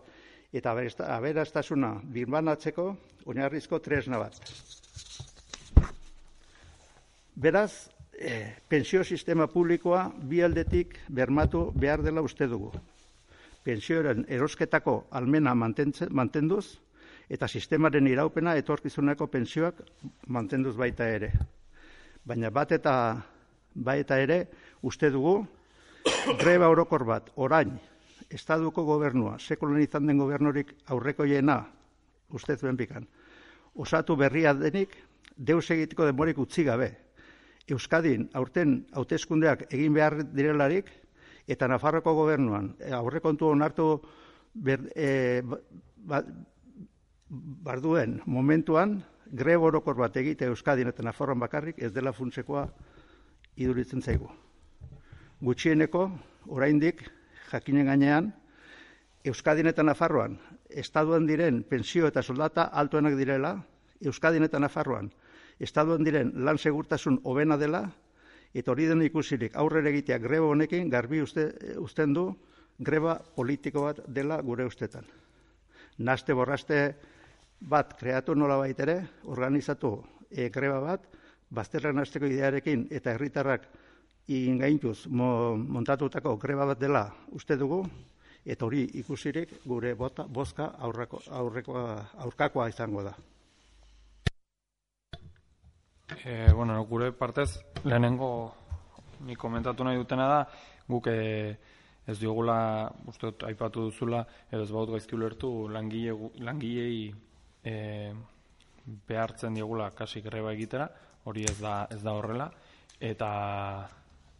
eta 0.53 0.73
aberastasuna 1.17 1.89
birmanatzeko 2.13 2.85
onarrizko 3.25 3.79
tresna 3.83 4.19
bat. 4.21 4.37
Beraz, 7.35 7.89
e, 8.13 8.53
pensio 8.69 9.03
sistema 9.03 9.47
publikoa 9.47 10.05
bi 10.21 10.41
aldetik 10.41 10.99
bermatu 11.09 11.71
behar 11.75 12.05
dela 12.05 12.21
uste 12.21 12.47
dugu. 12.47 12.71
Pensioaren 13.67 14.23
erosketako 14.31 14.93
almena 15.11 15.51
mantenduz 15.55 16.65
eta 17.27 17.47
sistemaren 17.51 18.05
iraupena 18.07 18.53
etorkizuneko 18.55 19.27
pensioak 19.27 19.81
mantenduz 20.31 20.77
baita 20.79 21.09
ere. 21.11 21.33
Baina 22.23 22.47
bat 22.49 22.71
eta 22.71 22.93
baita 23.75 24.19
ere 24.23 24.37
uste 24.87 25.09
dugu 25.11 25.41
greba 26.39 26.69
orokor 26.71 27.03
bat 27.09 27.27
orain 27.35 27.73
estaduko 28.31 28.85
gobernua, 28.87 29.35
sekulen 29.39 29.83
izan 29.83 30.07
den 30.07 30.19
gobernorik 30.19 30.71
aurreko 30.87 31.27
jena, 31.27 31.59
ustez 32.31 32.61
benpikan, 32.61 33.03
osatu 33.75 34.15
berria 34.15 34.53
denik, 34.53 34.95
deus 35.35 35.69
egiteko 35.71 36.07
demorik 36.07 36.39
utzi 36.39 36.63
gabe, 36.67 36.89
Euskadin 37.67 38.29
aurten 38.39 38.85
hauteskundeak 38.95 39.65
egin 39.75 39.95
behar 39.95 40.21
direlarik 40.31 40.87
eta 41.47 41.67
Nafarroko 41.67 42.13
gobernuan 42.13 42.73
e, 42.79 42.91
aurrekontu 42.93 43.51
onartu 43.53 43.87
ber, 44.53 44.83
e, 44.95 45.41
ba, 45.43 46.21
barduen 47.29 48.21
momentuan 48.25 48.99
grebo 49.31 49.67
orokor 49.71 49.97
bat 49.99 50.15
egite 50.17 50.47
Euskadin 50.47 50.91
eta 50.91 51.03
Nafarroan 51.03 51.39
bakarrik 51.39 51.79
ez 51.79 51.91
dela 51.93 52.13
funtsekoa 52.13 52.67
iduritzen 53.57 54.01
zaigu. 54.01 54.29
Gutxieneko 55.41 56.09
oraindik 56.47 57.03
jakinen 57.51 57.87
gainean 57.87 58.33
Euskadin 59.25 59.67
eta 59.67 59.83
Nafarroan 59.83 60.37
estaduan 60.69 61.27
diren 61.27 61.63
pensio 61.63 62.07
eta 62.07 62.21
soldata 62.23 62.69
altuenak 62.71 63.17
direla 63.19 63.57
Euskadin 64.05 64.43
eta 64.47 64.59
Nafarroan 64.59 65.11
estatuan 65.59 66.05
diren 66.05 66.31
lan 66.45 66.57
segurtasun 66.57 67.21
hobena 67.23 67.57
dela, 67.57 67.87
eta 68.57 68.73
hori 68.73 68.87
den 68.89 69.03
ikusirik 69.05 69.55
aurrera 69.61 69.91
egitea 69.91 70.17
greba 70.23 70.49
honekin 70.49 70.89
garbi 70.89 71.21
uste, 71.21 71.51
usten 71.77 72.13
du 72.13 72.31
greba 72.79 73.17
politiko 73.35 73.83
bat 73.85 74.01
dela 74.07 74.39
gure 74.41 74.65
ustetan. 74.65 75.05
Naste 75.97 76.33
borraste 76.33 76.79
bat 77.59 77.93
kreatu 77.99 78.35
nola 78.35 78.57
baitere, 78.57 78.97
organizatu 79.25 79.97
e, 80.29 80.49
greba 80.49 80.79
bat, 80.81 81.05
bazterra 81.49 81.93
nasteko 81.93 82.25
idearekin 82.29 82.87
eta 82.91 83.13
herritarrak 83.13 83.69
ingaintuz 84.27 85.07
mo, 85.07 85.55
montatutako 85.57 86.35
greba 86.41 86.65
bat 86.73 86.81
dela 86.81 87.07
uste 87.31 87.57
dugu, 87.57 87.83
eta 88.45 88.65
hori 88.65 88.85
ikusirik 88.99 89.53
gure 89.65 89.93
bota, 89.95 90.27
bozka 90.27 90.71
aurreko, 90.79 91.21
aurreko, 91.29 91.81
aurkakoa 92.25 92.69
izango 92.69 93.03
da. 93.03 93.15
E, 96.15 96.53
bueno, 96.53 96.81
gure 96.85 97.11
partez, 97.11 97.59
lehenengo 97.83 98.55
ni 99.25 99.35
komentatu 99.35 99.83
nahi 99.83 99.97
dutena 99.99 100.27
da, 100.27 100.37
guk 100.87 101.09
e, 101.11 101.57
ez 102.07 102.15
diogula, 102.21 102.87
uste 103.11 103.33
aipatu 103.43 103.89
duzula, 103.89 104.21
edo 104.47 104.63
ez 104.63 104.71
baut 104.71 104.93
gaizki 104.93 105.17
ulertu, 105.17 105.49
langile, 105.67 106.13
langilei 106.39 107.09
e, 107.59 107.73
behartzen 109.09 109.57
diogula 109.59 109.89
kasi 109.91 110.21
greba 110.23 110.53
egitera, 110.55 110.87
hori 111.27 111.43
ez 111.43 111.57
da, 111.59 111.73
ez 111.91 111.99
da 112.05 112.13
horrela, 112.15 112.47
eta 112.99 113.31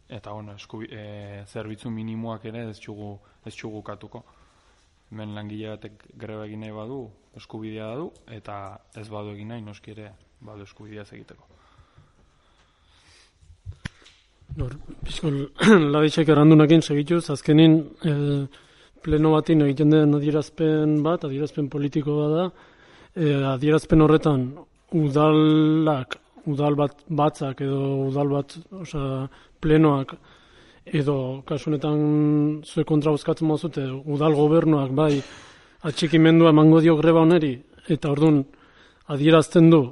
eta 0.08 0.32
bueno, 0.32 0.54
eskubi, 0.56 0.88
e, 0.88 1.44
zerbitzu 1.52 1.92
minimoak 1.92 2.46
ere 2.48 2.62
ez 2.70 2.78
txugu, 2.80 3.10
ez 3.44 3.52
txugu 3.52 3.82
katuko. 3.84 4.22
Hemen 5.10 5.36
langile 5.36 5.74
batek 5.74 6.08
greba 6.16 6.48
egin 6.48 6.64
nahi 6.64 6.72
badu, 6.72 7.02
eskubidea 7.36 7.90
du, 8.00 8.08
eta 8.40 8.56
ez 8.96 9.04
badu 9.12 9.36
egin 9.36 9.52
nahi, 9.52 9.66
noski 9.68 9.92
ere, 9.92 10.14
badu 10.40 10.62
eskubidea 10.66 11.04
egiteko. 11.12 11.46
Nor, 14.58 14.72
bizkol, 15.04 15.36
labitxek 15.94 16.30
errandunakin 16.32 16.82
segituz, 16.82 17.28
azkenin 17.34 17.76
e, 18.02 18.14
pleno 19.04 19.34
batin 19.36 19.62
egiten 19.66 19.92
den 19.92 20.16
adierazpen 20.18 20.96
bat, 21.04 21.26
adierazpen 21.28 21.68
politiko 21.70 22.16
bat 22.22 22.32
da, 22.34 22.46
e, 23.14 23.34
adierazpen 23.52 24.02
horretan 24.02 24.48
udalak, 24.96 26.16
udal 26.48 26.78
bat 26.80 27.04
batzak 27.20 27.60
edo 27.66 28.08
udal 28.08 28.32
bat, 28.32 28.56
osea, 28.80 29.28
plenoak, 29.60 30.16
edo 30.88 31.18
kasunetan 31.46 32.00
zue 32.64 32.84
kontra 32.88 33.12
bozkatzen 33.12 33.48
mozute, 33.48 33.84
udal 33.84 34.34
gobernuak 34.38 34.94
bai 34.96 35.12
atxikimendua 35.88 36.54
emango 36.54 36.80
dio 36.80 36.96
greba 36.96 37.20
oneri, 37.26 37.52
eta 37.88 38.10
orduan 38.10 38.42
adierazten 39.12 39.68
du, 39.70 39.82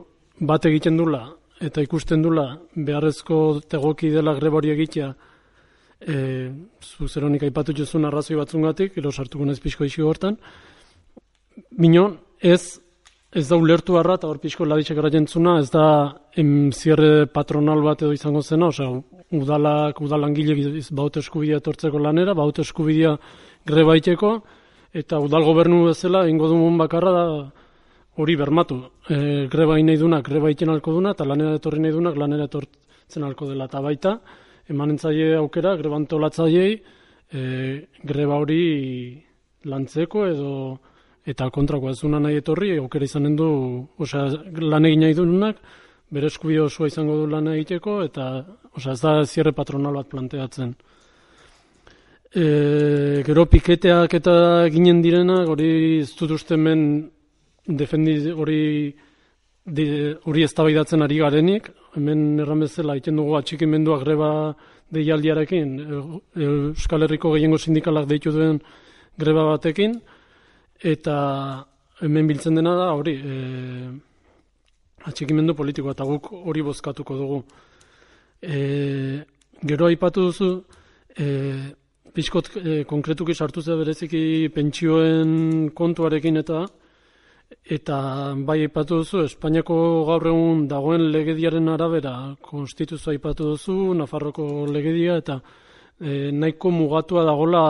bat 0.40 0.66
egiten 0.69 0.97
dula, 0.97 1.26
eta 1.61 1.83
ikusten 1.85 2.23
dula 2.23 2.47
beharrezko 2.75 3.61
tegoki 3.69 4.11
dela 4.12 4.35
grebori 4.37 4.71
egitea 4.75 5.12
e, 6.00 6.16
zu 6.83 7.09
zeronik 7.09 7.47
aipatu 7.47 7.73
jozun 7.76 8.05
arrazoi 8.05 8.37
batzungatik, 8.37 8.99
ero 8.99 9.12
sartuko 9.12 9.45
nez 9.45 9.59
pixko 9.61 9.85
isi 9.85 10.02
hortan, 10.02 10.37
minon 11.78 12.19
ez 12.40 12.78
ez 13.37 13.49
da 13.50 13.57
ulertu 13.61 13.99
harra 13.99 14.14
eta 14.16 14.28
hor 14.31 14.38
pixko 14.40 14.64
laditxek 14.64 14.97
erajentzuna, 14.97 15.59
ez 15.61 15.69
da 15.71 15.87
em, 16.40 16.71
zierre 16.73 17.26
patronal 17.26 17.83
bat 17.85 18.00
edo 18.00 18.14
izango 18.16 18.40
zena, 18.40 18.71
osea, 18.73 18.88
udalak, 19.37 20.00
udalangile 20.00 20.55
baute 20.97 21.21
eskubidea 21.21 21.61
tortzeko 21.61 22.00
lanera, 22.00 22.33
baute 22.35 22.62
eskubidea 22.62 23.16
grebaiteko, 23.66 24.33
eta 24.95 25.21
udal 25.21 25.45
gobernu 25.45 25.85
bezala, 25.90 26.25
ingo 26.31 26.49
dumun 26.49 26.78
bakarra 26.78 27.12
da, 27.12 27.26
hori 28.16 28.37
bermatu. 28.37 28.80
E, 29.08 29.46
greba 29.52 29.76
nahi 29.76 29.96
dunak 29.96 30.25
greba 30.25 30.50
iten 30.50 30.70
alko 30.70 30.92
duna, 30.92 31.12
eta 31.12 31.25
lanera 31.25 31.56
etorri 31.61 31.80
nahi 31.80 31.92
dunak 31.92 32.16
lanera 32.16 32.49
etortzen 32.49 33.25
alko 33.25 33.49
dela. 33.50 33.66
Eta 33.66 33.80
baita, 33.80 34.18
emanentzaile 34.68 35.37
aukera 35.37 35.76
greba 35.76 35.96
antolatzaileei 35.96 36.76
e, 37.32 37.40
greba 38.04 38.40
hori 38.42 39.23
lantzeko 39.66 40.26
edo 40.26 40.52
eta 41.26 41.49
kontrako 41.50 41.90
ez 41.90 41.99
duna 42.00 42.20
nahi 42.23 42.38
etorri 42.40 42.76
aukera 42.78 43.04
izanen 43.04 43.35
du, 43.37 43.49
osea, 43.99 44.28
lan 44.62 44.87
egin 44.87 45.02
nahi 45.02 45.16
duenak, 45.18 45.58
bere 46.11 46.30
eskubide 46.30 46.62
osoa 46.62 46.87
izango 46.87 47.16
du 47.18 47.26
lan 47.30 47.49
egiteko 47.50 47.99
eta 48.06 48.28
osea, 48.76 48.92
ez 48.92 49.00
da 49.00 49.16
zierre 49.25 49.52
patronal 49.52 49.99
bat 49.99 50.08
planteatzen. 50.12 50.76
E, 52.37 52.46
gero 53.26 53.46
piketeak 53.50 54.14
eta 54.20 54.37
ginen 54.70 55.02
direnak, 55.02 55.49
hori 55.50 56.00
ez 56.00 56.12
dut 56.18 56.37
uste 56.37 56.54
hemen 56.54 56.87
defendi 57.66 58.30
hori 58.30 58.94
hori 59.66 60.42
eztabaidatzen 60.46 61.02
ari 61.02 61.18
garenik, 61.18 61.70
hemen 61.96 62.38
erran 62.38 62.61
bezala 62.61 62.94
egiten 62.94 63.16
dugu 63.16 63.35
atxikimendua 63.37 63.99
greba 63.99 64.54
deialdiarekin, 64.94 65.80
e- 65.80 66.44
Euskal 66.46 67.02
Herriko 67.02 67.32
gehiengo 67.35 67.58
sindikalak 67.58 68.06
deitu 68.06 68.30
duen 68.30 68.61
greba 69.18 69.44
batekin, 69.50 70.00
eta 70.82 71.66
hemen 72.00 72.26
biltzen 72.28 72.54
dena 72.54 72.76
da 72.76 72.92
hori, 72.94 73.16
e, 73.16 73.35
atxikimendu 75.06 75.54
politikoa, 75.54 75.96
eta 75.96 76.04
guk 76.04 76.30
hori 76.30 76.62
bozkatuko 76.62 77.16
dugu. 77.16 77.42
E, 78.42 79.25
gero 79.66 79.87
aipatu 79.87 80.28
duzu, 80.28 80.62
e, 81.18 81.26
pixkot 82.14 82.56
e, 82.56 82.85
konkretuki 82.85 83.35
sartu 83.35 83.61
ze 83.62 83.75
bereziki 83.75 84.49
pentsioen 84.54 85.70
kontuarekin 85.75 86.37
eta 86.37 86.66
eta 87.50 88.34
bai 88.46 88.60
aipatu 88.64 89.00
duzu 89.02 89.22
Espainiako 89.24 89.76
gaur 90.08 90.26
egun 90.26 90.66
dagoen 90.70 91.04
legediaren 91.12 91.68
arabera 91.70 92.34
konstituzioa 92.42 93.14
aipatu 93.14 93.52
duzu 93.52 93.94
Nafarroko 93.94 94.66
legedia 94.70 95.16
eta 95.22 95.40
e, 96.00 96.30
nahiko 96.32 96.70
mugatua 96.74 97.24
dagola 97.24 97.62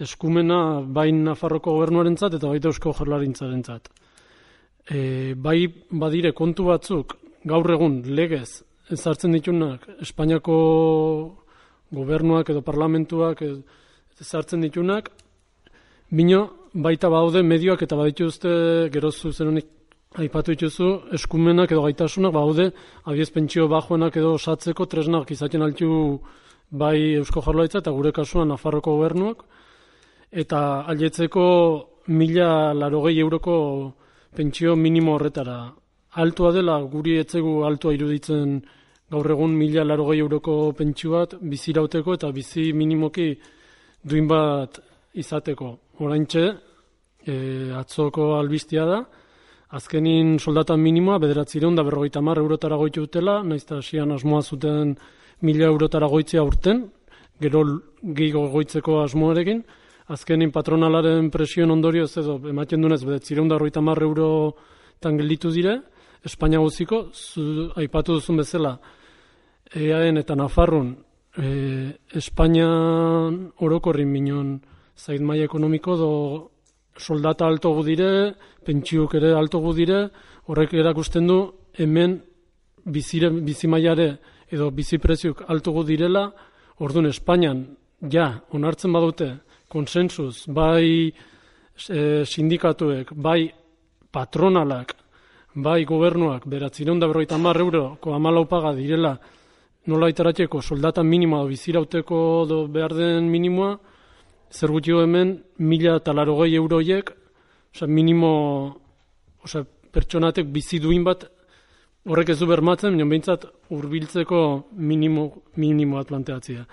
eskumena 0.00 0.80
bai 0.84 1.10
Nafarroko 1.12 1.72
gobernuarentzat 1.76 2.36
eta 2.36 2.48
baita 2.48 2.68
Eusko 2.68 2.92
Jaurlaritzarentzat. 2.98 3.88
E, 4.90 5.34
bai 5.36 5.66
badire 5.90 6.32
kontu 6.32 6.64
batzuk 6.68 7.16
gaur 7.44 7.70
egun 7.72 8.02
legez 8.06 8.62
ezartzen 8.92 9.32
ditunak 9.32 9.88
Espainiako 10.00 10.56
gobernuak 11.92 12.48
edo 12.50 12.60
parlamentuak 12.64 13.42
ez- 13.42 13.62
ezartzen 14.20 14.60
ditunak, 14.60 15.08
bino 16.10 16.48
baita 16.74 17.08
baude 17.08 17.42
medioak 17.42 17.82
eta 17.82 17.96
badituzte 17.96 18.88
gerozu 18.92 19.32
zeronik 19.32 19.66
aipatu 20.16 20.52
dituzu 20.52 20.88
eskumenak 21.12 21.72
edo 21.72 21.82
gaitasunak 21.82 22.32
baude 22.32 22.72
abiez 23.04 23.30
pentsio 23.30 23.68
bajoenak 23.68 24.16
edo 24.16 24.34
osatzeko 24.34 24.86
tresnak 24.86 25.30
izaten 25.30 25.62
altu 25.62 26.20
bai 26.70 27.14
Eusko 27.20 27.42
Jaurlaritza 27.44 27.78
eta 27.78 27.90
gure 27.90 28.12
kasuan 28.12 28.48
Nafarroko 28.48 28.96
gobernuak 28.96 29.44
eta 30.32 30.84
aldetzeko 30.88 31.44
mila 32.08 32.72
larogei 32.74 33.18
euroko 33.18 33.94
pentsio 34.34 34.76
minimo 34.76 35.14
horretara. 35.14 35.72
Altua 36.12 36.52
dela 36.52 36.80
guri 36.82 37.18
etzegu 37.18 37.64
altua 37.64 37.92
iruditzen 37.92 38.62
gaur 39.10 39.30
egun 39.30 39.52
mila 39.56 39.84
larogei 39.84 40.18
euroko 40.20 40.72
pentsio 40.72 41.10
bat 41.12 41.36
bizirauteko 41.40 42.14
eta 42.14 42.32
bizi 42.32 42.72
minimoki 42.72 43.36
duin 44.02 44.26
bat 44.28 44.80
izateko. 45.14 45.78
Oraintxe, 46.02 46.44
e, 47.26 47.34
atzoko 47.78 48.32
albistia 48.38 48.84
da, 48.88 49.02
azkenin 49.78 50.38
soldata 50.42 50.76
minimoa 50.76 51.20
bederatzireun 51.22 51.76
da 51.78 51.84
berrogeita 51.86 52.20
mar 52.20 52.40
eurotara 52.42 52.76
goitu 52.76 53.06
dutela, 53.06 53.42
naiz 53.42 53.62
eta 53.62 53.78
asmoa 53.78 54.42
zuten 54.42 54.96
mila 55.42 55.66
eurotara 55.66 56.08
goitzea 56.08 56.42
urten, 56.42 56.88
gero 57.40 57.62
gehiago 58.02 58.48
goitzeko 58.50 59.00
asmoarekin, 59.02 59.62
azkenin 60.08 60.50
patronalaren 60.50 61.30
presioen 61.30 61.70
ondorioz 61.70 62.16
edo 62.18 62.38
ematen 62.50 62.82
dunez 62.82 63.02
bederatzireun 63.04 63.48
da 63.48 63.54
berrogeita 63.54 63.80
mar 63.80 64.02
eurotan 64.02 65.16
gelditu 65.16 65.50
dire, 65.50 65.80
Espainia 66.22 66.60
guziko, 66.62 67.08
zu, 67.10 67.72
aipatu 67.74 68.14
duzun 68.14 68.36
bezala, 68.38 68.76
EAN 69.74 70.20
eta 70.20 70.36
Nafarrun, 70.38 70.92
e, 71.34 71.48
Espainian 72.14 73.48
orokorrin 73.58 74.06
minon 74.06 74.52
zait 74.96 75.20
maila 75.20 75.44
ekonomiko 75.44 75.96
do 75.96 76.10
soldata 76.96 77.46
alto 77.46 77.72
gu 77.74 77.82
dire, 77.82 78.34
pentsiuk 78.64 79.14
ere 79.14 79.32
alto 79.34 79.60
gu 79.60 79.72
dire, 79.74 80.10
horrek 80.46 80.74
erakusten 80.74 81.26
du 81.26 81.38
hemen 81.78 82.20
bizire, 82.84 83.30
bizi 83.30 83.66
mailare 83.66 84.18
edo 84.50 84.70
bizi 84.70 84.98
preziuk 84.98 85.44
alto 85.48 85.72
gu 85.72 85.84
direla, 85.84 86.30
orduan 86.78 87.06
Espainian 87.06 87.64
ja 88.10 88.42
onartzen 88.52 88.92
badute 88.92 89.28
konsensuz 89.68 90.46
bai 90.48 91.08
e, 91.88 92.24
sindikatuek, 92.26 93.14
bai 93.14 93.52
patronalak, 94.12 94.96
bai 95.54 95.84
gobernuak 95.84 96.46
beratzireun 96.46 97.00
da 97.00 97.08
berroita 97.08 97.38
mar 97.38 97.56
euroko 97.56 98.14
amalau 98.14 98.44
paga 98.48 98.74
direla 98.74 99.16
nola 99.86 100.08
itarateko 100.10 100.60
soldata 100.62 101.02
minimoa 101.02 101.46
bizirauteko 101.48 102.44
do 102.48 102.66
behar 102.68 102.94
den 102.94 103.30
minimoa, 103.30 103.78
zer 104.52 104.70
gutxio 104.70 105.02
hemen 105.02 105.38
mila 105.58 105.96
eta 106.00 106.12
larogei 106.12 106.54
euroiek, 106.56 107.12
osea, 107.74 107.88
minimo, 107.88 108.32
osea, 109.44 109.64
pertsonatek 109.92 110.48
bizi 110.52 110.80
duin 110.80 111.04
bat 111.04 111.26
horrek 112.08 112.32
ez 112.34 112.38
du 112.40 112.48
bermatzen, 112.50 112.96
baina 112.96 113.08
behintzat 113.08 113.46
hurbiltzeko 113.70 114.42
minimo, 114.74 115.28
minimo 115.56 115.98
bat 116.00 116.08
planteatzea. 116.10 116.64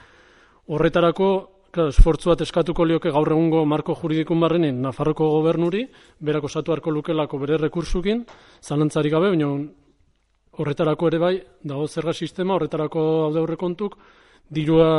Horretarako, 0.74 1.30
claro, 1.72 1.94
esfortzu 1.94 2.32
bat 2.32 2.42
eskatuko 2.46 2.86
lioke 2.86 3.12
gaur 3.14 3.32
egungo 3.32 3.64
marko 3.66 3.96
juridikun 3.98 4.40
barrenin 4.42 4.82
Nafarroko 4.82 5.30
gobernuri, 5.38 5.86
berak 6.20 6.50
osatu 6.50 6.74
harko 6.74 6.92
lukelako 6.92 7.40
bere 7.42 7.60
rekursukin, 7.62 8.26
zalantzarik 8.62 9.14
gabe, 9.14 9.30
baina 9.36 9.52
horretarako 10.60 11.08
ere 11.08 11.20
bai, 11.20 11.36
dago 11.64 11.88
zerga 11.88 12.14
sistema, 12.14 12.56
horretarako 12.56 13.06
haude 13.28 13.40
aurrekontuk, 13.40 14.00
dirua 14.50 14.90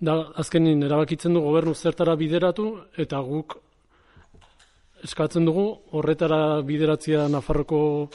da 0.00 0.16
azkenin 0.36 0.82
erabakitzen 0.82 1.34
du 1.34 1.40
gobernu 1.40 1.74
zertara 1.74 2.16
bideratu, 2.16 2.68
eta 2.96 3.20
guk 3.20 3.58
eskatzen 5.04 5.44
dugu 5.44 5.66
horretara 5.92 6.60
bideratzia 6.66 7.28
Nafarroko 7.28 8.08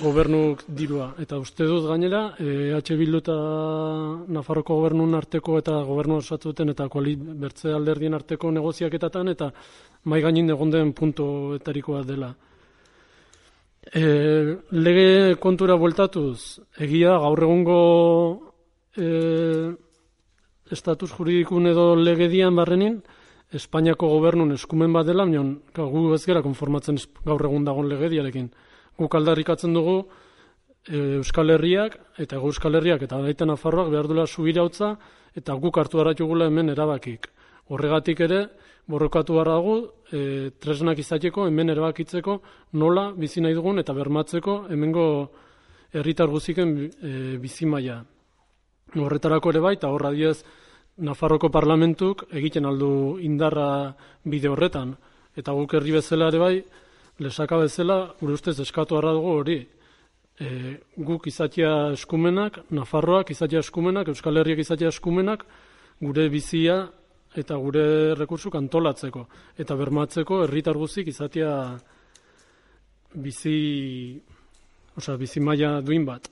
gobernuk 0.00 0.62
dirua. 0.68 1.12
Eta 1.20 1.38
uste 1.40 1.64
dut 1.68 1.86
gainera, 1.88 2.22
EH 2.38 2.96
Bildu 2.98 3.20
eta 3.22 3.36
Nafarroko 4.28 4.76
gobernun 4.80 5.14
arteko 5.18 5.58
eta 5.58 5.78
gobernu 5.88 6.18
osatu 6.20 6.52
duten 6.52 6.74
eta 6.74 6.88
kuali 6.92 7.16
bertze 7.16 7.72
alderdien 7.72 8.14
arteko 8.14 8.50
negoziaketatan 8.50 9.32
eta 9.32 9.50
mai 10.04 10.20
gainin 10.20 10.50
egon 10.50 10.70
den 10.70 10.92
puntoetarikoa 10.92 12.02
dela. 12.04 12.34
E, 13.86 14.02
lege 14.72 15.36
kontura 15.40 15.76
bueltatuz, 15.78 16.58
egia 16.82 17.16
gaur 17.22 17.42
egungo 17.46 17.80
e, 18.98 19.06
estatus 20.72 21.12
juridikun 21.12 21.66
edo 21.66 21.94
legedian 21.96 22.56
barrenin, 22.56 23.00
Espainiako 23.54 24.08
gobernun 24.10 24.50
eskumen 24.56 24.92
bat 24.92 25.06
dela, 25.06 25.24
baina 25.24 25.44
gu 25.76 26.00
ez 26.14 26.24
gara 26.26 26.42
konformatzen 26.42 26.96
gaur 27.24 27.44
egun 27.46 27.64
dagoen 27.64 27.88
legediarekin. 27.92 28.48
Guk 28.98 29.14
aldarrikatzen 29.14 29.76
dugu 29.76 30.00
e, 30.88 31.18
Euskal 31.20 31.54
Herriak 31.54 31.94
eta 32.18 32.40
Ego 32.40 32.50
Euskal 32.50 32.74
Herriak 32.74 33.04
eta 33.06 33.20
baita 33.22 33.46
Nafarroak 33.46 33.92
behar 33.92 34.08
duela 34.10 34.26
subirautza 34.26 34.96
eta 35.36 35.54
guk 35.54 35.78
hartu 35.78 36.00
aratugula 36.02 36.50
hemen 36.50 36.74
erabakik. 36.74 37.30
Horregatik 37.70 38.20
ere, 38.26 38.42
borrokatu 38.86 39.38
behar 39.38 39.52
dago, 39.52 39.76
e, 40.10 40.50
tresnak 40.58 40.98
izateko, 40.98 41.46
hemen 41.46 41.70
erabakitzeko, 41.70 42.40
nola 42.72 43.12
bizi 43.14 43.40
nahi 43.40 43.54
dugun 43.54 43.78
eta 43.78 43.94
bermatzeko 43.94 44.64
hemengo 44.70 45.06
herritar 45.92 46.30
guziken 46.30 46.76
e, 46.82 47.16
bizi 47.38 47.66
maila. 47.66 48.02
Horretarako 48.94 49.50
ere 49.50 49.60
bai, 49.60 49.74
eta 49.74 49.90
horra 49.90 50.12
diez, 50.14 50.38
Nafarroko 50.96 51.50
parlamentuk 51.52 52.22
egiten 52.32 52.64
aldu 52.64 53.18
indarra 53.20 53.92
bide 54.24 54.48
horretan. 54.48 54.94
Eta 55.36 55.52
guk 55.52 55.74
herri 55.76 55.92
bezala 55.98 56.30
ere 56.30 56.38
bai, 56.40 56.54
lesaka 57.20 57.58
bezala, 57.60 57.98
gure 58.20 58.36
ustez 58.38 58.54
eskatu 58.62 58.96
harra 58.96 59.12
dugu 59.12 59.32
hori. 59.40 59.58
E, 60.40 60.46
guk 60.96 61.26
izatea 61.28 61.72
eskumenak, 61.96 62.62
Nafarroak 62.70 63.30
izatea 63.34 63.60
eskumenak, 63.60 64.08
Euskal 64.08 64.40
Herriak 64.40 64.62
izatea 64.64 64.88
eskumenak, 64.94 65.44
gure 66.00 66.28
bizia 66.32 66.86
eta 67.36 67.58
gure 67.60 68.14
rekursuk 68.16 68.56
antolatzeko. 68.56 69.26
Eta 69.60 69.76
bermatzeko 69.76 70.42
herritar 70.46 70.78
guzik 70.80 71.10
izatea 71.12 71.52
bizi, 73.12 74.16
osea, 74.96 75.16
bizi 75.20 75.44
maila 75.44 75.80
duin 75.84 76.08
bat. 76.08 76.30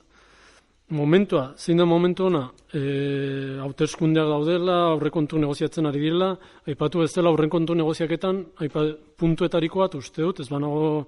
Momentua, 0.87 1.55
zein 1.57 1.79
da 1.79 1.85
momentu 1.85 2.27
ona, 2.27 2.43
e, 2.69 3.57
hauteskundeak 3.57 4.27
daudela, 4.29 4.75
aurrekontu 4.91 5.39
negoziatzen 5.41 5.89
ari 5.89 5.97
direla, 6.03 6.35
aipatu 6.67 7.01
ez 7.01 7.09
dela 7.15 7.31
aurrekontu 7.31 7.73
negoziaketan, 7.73 8.43
aipa, 8.61 8.83
puntuetariko 9.17 9.81
bat 9.81 9.95
uste 9.97 10.21
dut, 10.21 10.43
ez 10.43 10.47
banago 10.47 11.07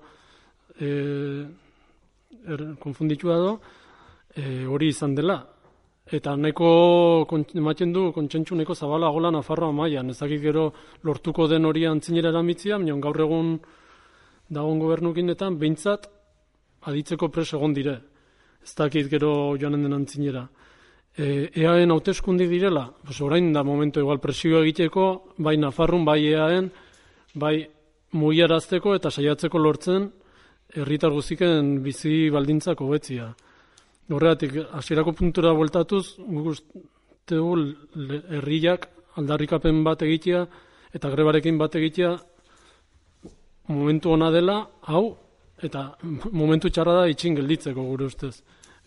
e, 0.82 0.90
er, 2.50 2.66
konfunditua 2.82 3.38
do, 3.38 3.54
e, 4.34 4.66
hori 4.66 4.90
izan 4.96 5.14
dela. 5.16 5.44
eta 6.08 6.38
nahiko 6.38 7.28
ematen 7.54 7.92
du 7.92 8.14
kontsentsu 8.16 8.56
nahiko 8.56 8.74
zabala 8.74 9.10
gola 9.12 9.30
Nafarroa 9.30 9.74
mailan. 9.74 10.10
Ez 10.10 10.20
dakit 10.20 10.42
gero 10.42 10.72
lortuko 11.04 11.48
den 11.48 11.66
hori 11.66 11.86
antzinera 11.86 12.30
eramitzia, 12.30 12.78
baina 12.78 12.96
gaur 12.96 13.20
egun 13.20 13.60
dagoen 14.50 14.80
gobernukinetan 14.80 15.58
behintzat 15.60 16.08
aditzeko 16.82 17.28
pres 17.28 17.54
egon 17.54 17.74
dire. 17.74 18.00
Ez 18.68 18.76
dakit 18.76 19.08
gero 19.08 19.56
joanen 19.56 19.86
den 19.86 19.96
antzinera. 19.96 20.44
E, 21.16 21.48
EAen 21.56 21.92
hauteskundi 21.94 22.50
direla, 22.52 22.84
pues 23.06 23.22
orain 23.24 23.54
da 23.54 23.64
momento 23.64 24.02
igual 24.04 24.20
presioa 24.20 24.60
egiteko, 24.66 25.06
bai 25.38 25.56
Nafarrun, 25.58 26.04
bai 26.06 26.20
EAen, 26.28 26.68
bai 27.34 27.56
mugiarazteko 28.12 28.96
eta 28.98 29.10
saiatzeko 29.10 29.62
lortzen 29.64 30.10
herritar 30.76 31.16
guztiken 31.16 31.78
bizi 31.86 32.28
baldintzak 32.34 32.84
hobetzia. 32.84 33.30
Horregatik, 34.12 34.60
hasierako 34.76 35.14
puntura 35.16 35.54
bueltatuz, 35.56 36.18
guk 36.20 36.52
uste 36.52 37.40
herriak 38.36 38.90
aldarrikapen 39.20 39.80
bat 39.88 40.04
egitea 40.04 40.44
eta 40.96 41.12
grebarekin 41.16 41.58
bat 41.58 41.76
egitea 41.76 42.12
momentu 43.72 44.12
ona 44.12 44.30
dela, 44.32 44.60
hau, 44.92 45.18
eta 45.64 45.90
momentu 46.32 46.70
txarra 46.70 47.02
da 47.02 47.10
itxin 47.12 47.36
gelditzeko 47.40 47.84
gure 47.84 48.12
ustez. 48.12 48.36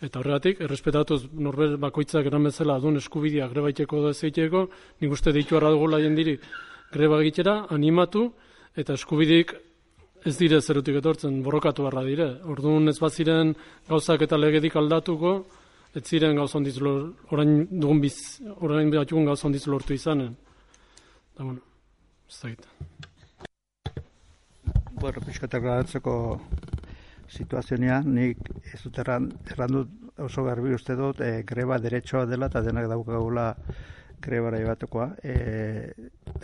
Eta 0.01 0.17
horregatik, 0.17 0.63
errespetatuz 0.65 1.27
norbert 1.37 1.77
bakoitzak 1.81 2.25
eran 2.25 2.47
bezala 2.49 2.79
adun 2.79 2.97
eskubidea 2.97 3.47
greba 3.51 3.69
iteko 3.69 4.01
da 4.01 4.13
zeiteko, 4.13 4.65
nik 5.01 5.11
uste 5.13 5.33
ditu 5.35 5.57
arra 5.57 5.69
dugula 5.69 5.99
jendiri 6.01 6.39
greba 6.91 7.19
egitera, 7.21 7.67
animatu, 7.69 8.31
eta 8.75 8.97
eskubidik 8.97 9.53
ez 10.25 10.35
dire 10.37 10.61
zerutik 10.61 10.97
etortzen, 10.99 11.41
borrokatu 11.45 11.85
barra 11.85 12.03
dire. 12.05 12.27
Orduan 12.49 12.89
ez 12.89 12.97
baziren 13.01 13.53
gauzak 13.89 14.25
eta 14.25 14.37
legedik 14.37 14.75
aldatuko, 14.75 15.35
ez 15.93 16.03
ziren 16.07 16.35
gauz 16.35 16.53
handiz 16.55 16.77
lor, 16.79 17.11
orain 17.31 17.67
dugun 17.69 18.01
biz, 18.01 18.15
orain 18.61 18.89
behatugun 18.89 19.29
gauz 19.29 19.41
handiz 19.45 19.65
lortu 19.67 19.93
izanen. 19.93 20.35
Da, 21.37 21.43
bueno, 21.43 21.61
ez 22.29 22.41
da 22.41 22.53
gita. 22.55 22.69
Bueno, 25.01 25.25
pixkatak 25.25 25.63
situazioa, 27.31 28.01
nik 28.05 28.51
ez 28.73 28.81
dut 28.83 28.99
erran, 29.03 29.29
erran 29.51 29.75
dut 29.77 30.19
oso 30.21 30.43
garbi 30.43 30.73
uste 30.75 30.95
dut 30.99 31.21
e, 31.23 31.43
greba 31.47 31.79
derechoa 31.79 32.25
dela 32.29 32.49
eta 32.51 32.61
denak 32.65 32.89
daukagula 32.91 33.47
grebara 34.21 34.59
ibatekoa. 34.61 35.07
E, 35.23 35.35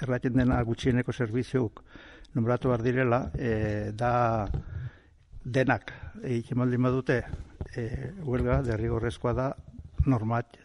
erraten 0.02 0.40
dena 0.40 0.62
gutxieneko 0.66 1.14
serviziuk 1.14 1.84
nombratu 2.36 2.72
behar 2.72 2.84
direla, 2.86 3.22
e, 3.36 3.92
da 3.94 4.48
denak 5.44 5.94
egiten 6.24 6.60
baldin 6.60 6.84
badute 6.84 7.22
e, 7.76 7.88
huelga 8.26 8.62
derrigorrezkoa 8.66 9.34
da 9.34 9.52
normat 10.08 10.58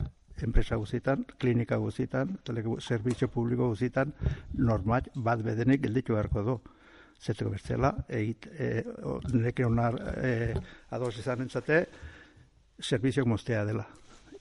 enpresa 0.42 0.76
guzitan, 0.76 1.24
klinika 1.38 1.76
guzitan, 1.78 2.38
zerbitzu 2.80 3.28
publiko 3.30 3.68
guzitan, 3.70 4.12
normat 4.58 5.08
bat 5.14 5.42
bedenik 5.46 5.84
gelditu 5.84 6.16
beharko 6.16 6.42
du. 6.42 6.56
Zeteko 7.22 7.50
bertzela, 7.52 7.92
egit, 8.10 8.48
e, 8.58 8.82
o- 9.06 9.20
nireke 9.32 9.64
onar 9.64 9.94
e, 10.18 10.54
ados 10.90 11.14
izan 11.22 11.44
entzate, 11.44 11.84
servizioak 12.82 13.28
moztea 13.30 13.64
dela. 13.64 13.84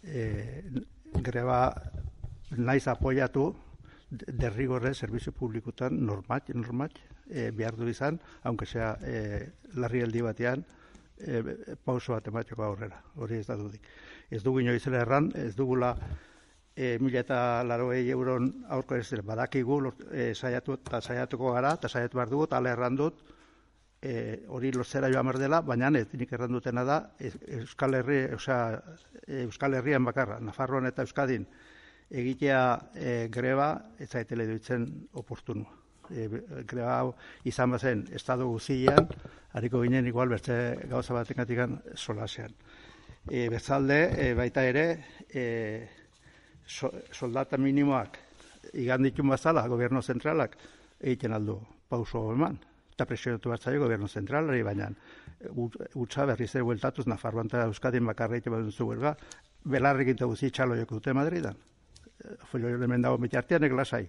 E, 0.02 0.64
greba 1.22 1.60
naiz 2.58 2.88
apoiatu 2.90 3.52
de- 4.10 4.34
derrigorre 4.34 4.96
servizio 4.98 5.32
publikotan 5.32 6.00
normat, 6.06 6.50
normat, 6.58 6.98
e, 7.30 7.52
behar 7.52 7.76
du 7.78 7.88
izan, 7.88 8.18
aunque 8.44 8.66
sea 8.66 8.96
e, 9.04 9.52
larrialdi 9.78 10.22
batean, 10.26 10.66
e, 11.22 11.44
pauso 11.86 12.14
bat 12.18 12.28
emateko 12.34 12.64
aurrera, 12.66 12.98
hori 13.16 13.38
ez 13.38 13.46
da 13.48 13.56
dudik. 13.56 13.86
Ez 14.32 14.42
dugu 14.44 14.60
inoiz 14.66 14.82
ere 14.88 15.04
erran, 15.06 15.30
ez 15.36 15.54
dugula 15.56 15.94
e, 16.76 16.98
mila 17.00 17.22
eta 17.22 17.64
laroei 17.68 18.10
euron 18.10 18.52
aurko 18.70 18.96
ez 18.96 19.10
dela, 19.10 19.26
badakigu 19.34 19.82
e, 20.12 20.34
saiatu 20.36 20.78
eta 20.80 21.02
saiatuko 21.02 21.54
gara, 21.54 21.76
eta 21.80 21.90
saiatu 21.90 22.18
behar 22.18 22.30
dugu, 22.30 22.48
eta 22.50 22.58
ala 22.58 22.72
erran 22.72 22.96
dut, 22.96 23.22
e, 24.02 24.44
hori 24.48 24.72
lortzera 24.72 25.12
joan 25.12 25.28
behar 25.30 25.40
dela, 25.40 25.62
baina 25.62 25.92
ez 26.00 26.08
nik 26.14 26.32
erran 26.34 26.52
dutena 26.52 26.84
da, 26.84 27.02
Euskal 27.20 28.00
Herri, 28.00 28.24
osea, 28.36 28.82
Euskal 29.44 29.76
Herrian 29.76 30.06
bakarra, 30.06 30.40
Nafarroan 30.40 30.88
eta 30.90 31.06
Euskadin, 31.06 31.46
egitea 32.12 32.64
e, 32.96 33.14
greba, 33.32 33.74
ez 34.00 34.10
zaitele 34.10 34.48
duitzen 34.48 34.88
oportunua. 35.14 35.78
E, 36.12 36.28
greba 36.68 36.98
hau 36.98 37.14
izan 37.48 37.72
bazen, 37.72 38.04
estado 38.12 38.50
guzian, 38.50 39.08
hariko 39.54 39.80
ginen 39.84 40.08
igual 40.08 40.30
bertze 40.34 40.58
gauza 40.92 41.16
batekatikan 41.16 41.80
solasean. 41.96 42.52
E, 43.30 43.48
bezalde, 43.54 44.02
e, 44.18 44.34
baita 44.36 44.66
ere, 44.68 44.86
e, 45.30 45.44
so, 46.72 46.92
soldata 47.12 47.58
minimoak 47.58 48.18
iganditun 48.78 49.32
bazala, 49.34 49.66
goberno 49.68 50.02
zentralak, 50.02 50.58
egiten 51.02 51.34
aldu 51.34 51.60
pauso 51.90 52.30
eman. 52.34 52.60
Eta 52.92 53.08
presionatu 53.08 53.50
bat 53.50 53.64
zaio 53.64 53.82
goberno 53.82 54.08
zentralari, 54.08 54.62
baina 54.64 54.90
utza 55.98 56.26
berriz 56.30 56.52
ere 56.54 56.64
bueltatuz, 56.68 57.08
Nafarroan 57.10 57.50
eta 57.50 57.66
Euskadin 57.70 58.06
bakarra 58.06 58.38
egiten 58.38 58.54
badun 58.54 58.72
zu 58.72 58.88
huelga, 58.88 59.16
belarrik 59.66 60.14
eta 60.14 60.28
guzi 60.30 60.52
txalo 60.52 60.78
joko 60.78 61.00
dute 61.00 61.16
Madridan. 61.18 61.58
Folio 62.52 62.70
hemen 62.76 63.02
dago 63.02 63.18
bitartean 63.18 63.66
lasai, 63.76 64.08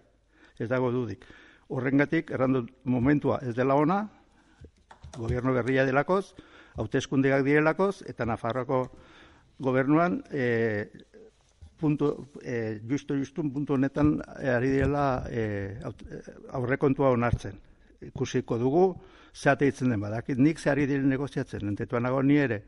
ez 0.59 0.69
dago 0.69 0.91
dudik. 0.93 1.25
Horrengatik, 1.73 2.31
errandu 2.31 2.67
momentua 2.85 3.39
ez 3.43 3.55
dela 3.57 3.75
ona, 3.81 4.03
goberno 5.17 5.55
berria 5.57 5.87
delakoz, 5.89 6.35
hauteskundeak 6.77 7.45
direlakoz, 7.47 8.03
eta 8.09 8.27
Nafarroako 8.29 8.83
gobernuan 9.63 10.23
e, 10.31 10.91
puntu, 11.83 12.13
e, 12.43 12.79
justu 12.89 13.19
justun 13.19 13.51
puntu 13.53 13.75
honetan 13.75 14.15
e, 14.39 14.49
ari 14.51 14.71
direla 14.77 15.25
e, 15.29 15.43
aut- 15.85 16.05
e, 16.07 16.23
aurrekontua 16.59 17.11
onartzen. 17.17 17.59
Ikusiko 18.09 18.59
dugu, 18.59 18.87
zeate 19.35 19.67
hitzen 19.69 19.93
den 19.93 20.01
badakit, 20.03 20.39
nik 20.39 20.59
ze 20.59 20.71
ari 20.73 20.87
diren 20.91 21.11
negoziatzen, 21.11 21.67
entetuan 21.69 22.07
nago 22.07 22.23
ni 22.23 22.39
ere, 22.43 22.63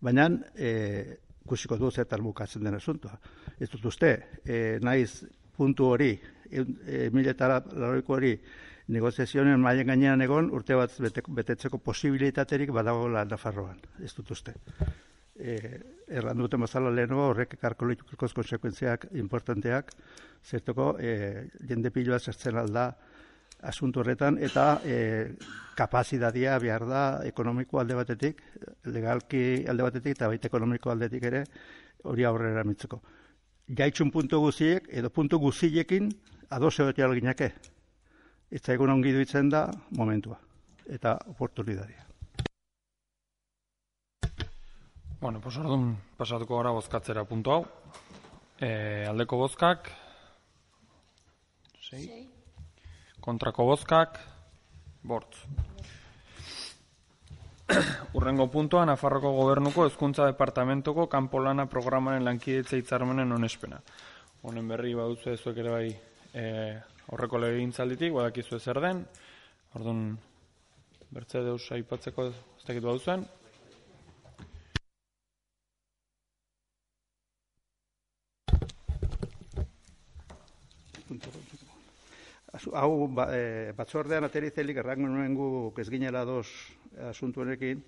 baina 0.00 0.28
e, 0.54 1.18
ikusiko 1.44 1.78
du 1.80 1.90
zertan 1.90 2.22
bukatzen 2.22 2.64
den 2.66 2.78
asuntoa. 2.78 3.18
Ez 3.58 3.70
dut 3.72 3.86
uste, 3.90 4.12
e, 4.44 4.78
naiz 4.82 5.24
puntu 5.56 5.90
hori, 5.92 6.12
e, 6.50 6.64
e, 6.86 7.06
mila 7.14 7.34
eta 7.34 7.52
lauroiko 7.58 8.18
hori, 8.18 8.34
negoziazioen 8.90 9.60
maien 9.62 9.86
gainean 9.86 10.22
egon 10.24 10.50
urte 10.56 10.74
bat 10.74 10.96
bete, 10.98 11.22
betetzeko 11.28 11.78
posibilitaterik 11.78 12.72
badagoela 12.74 13.24
Nafarroan, 13.24 13.78
ez 14.02 14.12
dut 14.16 14.32
uste. 14.34 14.56
E, 15.40 15.56
erran 16.10 16.38
duten 16.42 16.60
bezala 16.60 16.90
lehenago 16.92 17.30
horrek 17.30 17.54
ekarko 17.56 17.86
lituzkoz 17.88 18.32
konsekuentziak 18.36 19.06
importanteak, 19.20 19.92
zertoko 20.44 20.92
e, 21.00 21.46
jende 21.68 21.92
piloa 21.94 22.18
zertzen 22.18 22.58
alda 22.60 22.90
asunto 23.62 24.00
horretan, 24.00 24.38
eta 24.40 24.80
e, 24.84 24.96
kapazitatea 25.76 26.58
behar 26.58 26.86
da 26.88 27.04
ekonomiko 27.28 27.80
alde 27.80 27.96
batetik, 27.96 28.42
legalki 28.84 29.64
alde 29.68 29.86
batetik, 29.86 30.16
eta 30.18 30.28
baita 30.32 30.50
ekonomiko 30.50 30.92
aldetik 30.92 31.24
ere 31.30 31.44
hori 32.04 32.24
aurrera 32.24 32.64
mitzeko. 32.64 33.00
Jaitxun 33.76 34.10
puntu 34.10 34.40
guziek, 34.42 34.88
edo 34.90 35.12
puntu 35.14 35.38
guziekin 35.38 36.10
ados 36.50 36.74
egotea 36.80 37.06
alginake. 37.06 37.52
Ez 38.50 38.62
zaigun 38.64 38.90
ongi 38.90 39.14
duitzen 39.14 39.52
da 39.52 39.68
momentua 39.96 40.40
eta 40.90 41.18
oportunitatea. 41.30 42.09
Bueno, 45.20 45.38
pues 45.38 45.58
orduan 45.60 45.98
pasatuko 46.16 46.56
gara 46.56 46.70
bozkatzera 46.72 47.26
puntu 47.28 47.52
hau. 47.52 47.64
E, 48.56 49.04
aldeko 49.04 49.36
bozkak, 49.36 49.90
sei. 51.84 52.06
kontrako 53.20 53.66
bozkak, 53.68 54.16
bortz. 55.04 55.42
Urrengo 58.16 58.46
puntua, 58.48 58.86
Nafarroko 58.88 59.34
gobernuko 59.36 59.84
hezkuntza 59.84 60.24
departamentuko 60.30 61.04
kanpolana 61.12 61.66
programaren 61.68 62.24
lankidetza 62.24 62.80
hitzarmenen 62.80 63.32
onespena. 63.36 63.82
Honen 64.40 64.72
berri 64.72 64.94
baduzu 64.96 65.36
zuek 65.36 65.60
ere 65.60 65.74
bai 65.74 65.90
e, 66.32 66.46
aurreko 67.10 67.42
legegintzalditik, 67.44 68.16
badakizu 68.16 68.58
zer 68.58 68.80
den. 68.80 69.04
Orduan, 69.76 70.16
bertze 71.12 71.44
deus 71.44 71.66
aipatzeko 71.76 72.30
ez 72.30 72.64
dakit 72.64 72.88
baduzuen. 72.88 73.28
Hau 82.68 83.08
ba, 83.08 83.28
e, 83.32 83.72
batzordean 83.76 84.26
aterizelik 84.26 84.76
errango 84.82 85.08
nuen 85.08 85.34
gu 85.34 85.72
ez 85.78 85.88
dos 86.26 86.48
asuntu 87.08 87.40
honekin, 87.40 87.82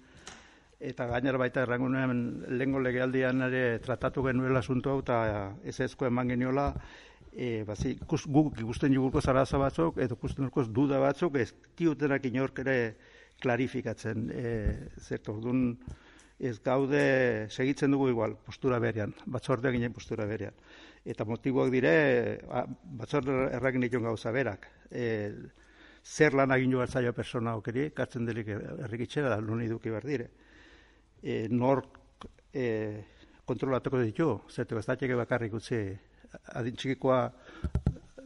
eta 0.81 1.07
gainera 1.07 1.39
baita 1.39 1.63
errango 1.63 1.89
nuen 1.89 2.45
lehengo 2.49 2.81
legealdian 2.81 3.43
ere 3.43 3.79
tratatu 3.81 4.23
genuela 4.23 4.61
asuntu 4.61 4.91
hau, 4.91 5.01
eta 5.01 5.55
ez 5.65 5.81
ezko 5.81 6.07
eman 6.07 6.29
geniola, 6.29 6.73
e, 7.33 7.65
bazi, 7.65 7.97
ikus, 8.01 8.25
guk 8.27 8.59
ikusten 8.61 8.95
jugurko 8.95 9.21
zaraza 9.21 9.59
batzuk, 9.59 9.99
edo 9.99 10.15
ikusten 10.15 10.47
jugurko 10.47 10.65
duda 10.73 11.01
batzuk, 11.01 11.37
ez 11.37 11.53
diutenak 11.77 12.25
inork 12.25 12.59
ere 12.65 12.97
klarifikatzen. 13.41 14.31
E, 14.31 14.47
zertu, 15.01 15.37
orduan, 15.37 15.77
ez 16.43 16.59
gaude 16.65 17.03
segitzen 17.51 17.93
dugu 17.95 18.09
igual 18.11 18.35
postura 18.47 18.79
berean, 18.83 19.13
batzordea 19.27 19.73
ginen 19.75 19.93
postura 19.93 20.27
berean. 20.27 20.57
Eta 21.05 21.25
motiboak 21.27 21.71
dire, 21.75 21.93
a, 22.47 22.63
batzorde 23.01 23.35
errakin 23.57 23.83
dituen 23.83 24.07
gauza 24.07 24.31
berak. 24.31 24.69
E, 24.91 25.33
zer 26.05 26.35
lan 26.35 26.55
agin 26.55 26.71
joan 26.77 26.89
zailo 26.89 27.13
persona 27.13 27.57
okeri, 27.59 27.91
kartzen 27.91 28.27
delik 28.27 28.49
errikitxera 28.55 29.31
da, 29.33 29.41
luni 29.41 29.69
duki 29.71 29.91
behar 29.91 30.07
dire. 30.07 30.29
E, 31.23 31.49
nor 31.51 31.85
e, 32.55 32.67
kontrolatuko 33.47 33.99
ditu, 34.03 34.29
zertu 34.51 34.79
ez 34.79 34.87
datxeke 34.87 35.19
bakarrik 35.19 35.55
utzi 35.59 35.83
adintxikikoa 36.59 37.21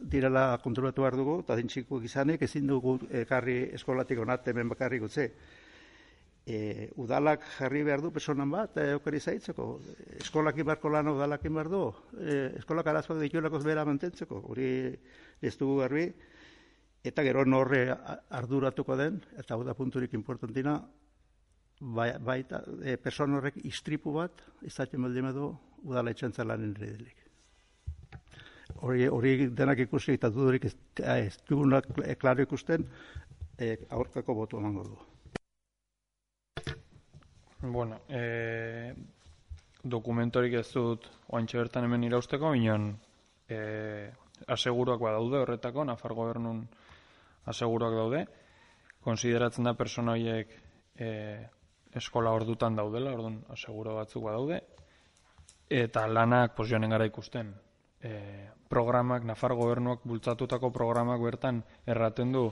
direla 0.07 0.57
kontrolatu 0.63 1.03
behar 1.03 1.17
dugu, 1.19 1.39
eta 1.43 1.57
adintxikikoak 1.57 2.05
izanik 2.05 2.43
ezin 2.45 2.67
dugu 2.69 2.97
ekarri 3.23 3.57
eskolatik 3.77 4.21
onat 4.23 4.45
hemen 4.47 4.69
bakarrik 4.69 5.07
utzi. 5.09 5.27
E, 6.47 6.87
udalak 6.95 7.43
jarri 7.57 7.81
behar 7.83 7.99
du 7.99 8.09
personan 8.15 8.47
bat, 8.47 8.77
e, 8.79 8.93
okeri 8.95 9.19
zaitzeko. 9.19 9.65
Eskolak 10.21 10.55
ibarko 10.63 10.87
lan 10.93 11.09
udalak 11.11 11.43
behar 11.43 11.67
du. 11.67 11.81
E, 12.23 12.37
eskolak 12.61 12.87
arazoak 12.87 13.19
dituelakoz 13.19 13.65
bera 13.67 13.83
mantentzeko. 13.85 14.39
Hori 14.47 14.69
ez 15.41 15.57
dugu 15.59 15.81
garbi. 15.81 16.05
Eta 17.03 17.23
gero 17.23 17.43
norre 17.45 17.81
arduratuko 18.39 18.95
den, 18.95 19.19
eta 19.37 19.55
hau 19.55 19.63
da 19.67 19.75
punturik 19.75 20.15
importantina, 20.15 20.77
bai, 21.79 22.09
baita 22.19 22.63
e, 22.81 22.95
person 22.97 23.35
horrek 23.37 23.59
istripu 23.67 24.15
bat, 24.15 24.41
izaten 24.63 25.03
baldin 25.03 25.29
du, 25.35 25.51
udala 25.83 26.15
etxantza 26.15 26.47
lanen 26.47 26.73
redelik. 26.75 27.27
Hori, 28.87 29.07
hori 29.07 29.35
denak 29.51 29.79
ikusi 29.83 30.15
eta 30.15 30.29
dudurik 30.29 30.65
ez, 30.69 30.75
ez 31.03 31.37
dugunak 31.49 31.91
klaro 32.19 32.43
ikusten, 32.47 32.87
e, 33.59 33.75
aurkako 33.89 34.35
botu 34.43 34.63
emango 34.63 34.87
du. 34.87 34.97
Bueno, 37.71 37.99
e, 38.07 38.93
dokumentorik 39.83 40.53
ez 40.59 40.69
dut 40.71 41.07
oantxe 41.27 41.59
bertan 41.59 41.87
hemen 41.87 42.05
irausteko, 42.07 42.51
bineon 42.55 42.93
e, 43.49 43.59
aseguruak 44.47 45.01
badaude 45.01 45.41
horretako, 45.43 45.83
Nafar 45.87 46.15
gobernun 46.15 46.61
aseguruak 47.51 47.95
daude, 47.95 48.23
konsideratzen 49.03 49.67
da 49.67 49.73
persona 49.79 50.15
horiek 50.15 50.51
e, 50.95 51.09
eskola 51.95 52.31
ordutan 52.35 52.75
daudela, 52.75 53.13
orduan 53.15 53.39
aseguro 53.53 53.95
batzuk 53.97 54.23
badaude, 54.27 54.61
eta 55.69 56.05
lanak 56.07 56.55
pos 56.55 56.67
joanen 56.69 56.93
gara 56.93 57.07
ikusten. 57.07 57.53
E, 58.01 58.11
programak, 58.69 59.25
Nafar 59.27 59.55
gobernuak 59.57 60.03
bultzatutako 60.07 60.71
programak 60.75 61.21
bertan 61.23 61.63
erraten 61.87 62.31
du 62.35 62.47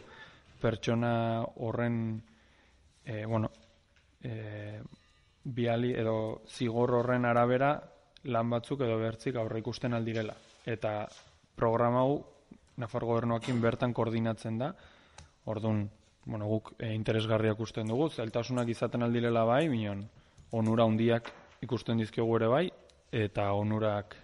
pertsona 0.61 1.43
horren 1.61 1.97
e, 3.03 3.25
bueno, 3.25 3.51
e, 4.23 4.81
biali 5.45 5.93
edo 5.93 6.41
zigor 6.49 6.95
horren 6.99 7.25
arabera 7.25 7.75
lan 8.33 8.49
batzuk 8.49 8.81
edo 8.81 8.97
bertzik 8.97 9.37
aurre 9.37 9.61
ikusten 9.61 9.93
aldirela. 9.93 10.33
Eta 10.65 11.03
programa 11.55 12.01
hau 12.01 12.23
Nafar 12.75 13.05
gobernuakin 13.07 13.61
bertan 13.63 13.93
koordinatzen 13.95 14.57
da, 14.59 14.73
orduan, 15.47 15.85
bueno, 16.25 16.49
guk 16.49 16.73
e, 16.75 16.89
interesgarria 16.91 17.53
ikusten 17.55 17.87
dugu, 17.87 18.09
zeltasunak 18.09 18.67
izaten 18.67 19.05
aldirela 19.05 19.45
bai, 19.47 19.69
minon, 19.71 20.01
onura 20.59 20.83
handiak 20.83 21.31
ikusten 21.63 22.03
dizkiogu 22.03 22.35
ere 22.41 22.51
bai, 22.51 22.65
eta 23.15 23.47
onurak 23.55 24.17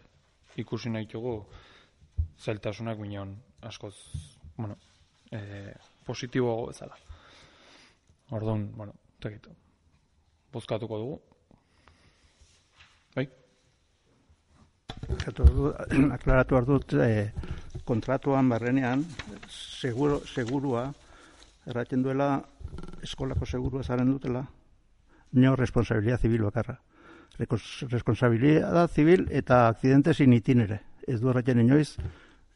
ikusi 0.60 0.92
nahi 0.92 1.08
dugu 1.16 1.38
zeltasunak 2.44 3.00
minon, 3.00 3.38
askoz, 3.72 3.96
bueno, 4.58 4.76
e, 5.32 5.72
positibo 6.04 6.66
bezala. 6.68 7.00
Orduan, 8.36 8.68
bueno, 8.76 9.00
tegitu 9.24 9.56
bozkatuko 10.52 11.00
dugu. 11.00 11.20
Bai? 13.16 13.28
Aklaratu 16.18 16.56
behar 16.56 16.68
dut, 16.68 16.94
eh, 16.94 17.32
kontratuan 17.86 18.50
barrenean, 18.50 19.06
seguro, 19.50 20.22
segurua, 20.26 20.92
erraten 21.66 22.04
duela, 22.04 22.42
eskolako 23.04 23.46
segurua 23.46 23.84
zaren 23.84 24.12
dutela, 24.12 24.46
neo 25.32 25.56
responsabilidad 25.56 26.20
zibil 26.20 26.44
bakarra. 26.44 26.80
Responsabilidad 27.40 28.90
zibil 28.92 29.28
eta 29.32 29.68
akcidentes 29.70 30.20
in 30.20 30.34
itinere. 30.34 30.82
Ez 31.08 31.20
du 31.22 31.32
erraten 31.32 31.60
inoiz, 31.64 31.96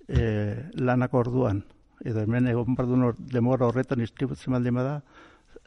eh, 0.07 0.69
lanako 0.75 1.23
orduan. 1.23 1.63
Edo 2.03 2.21
hemen 2.21 2.47
egon 2.51 2.75
bardu 2.75 3.13
demora 3.31 3.65
horretan 3.65 4.01
istributzen 4.01 4.53
baldin 4.53 4.75
bada, 4.75 4.99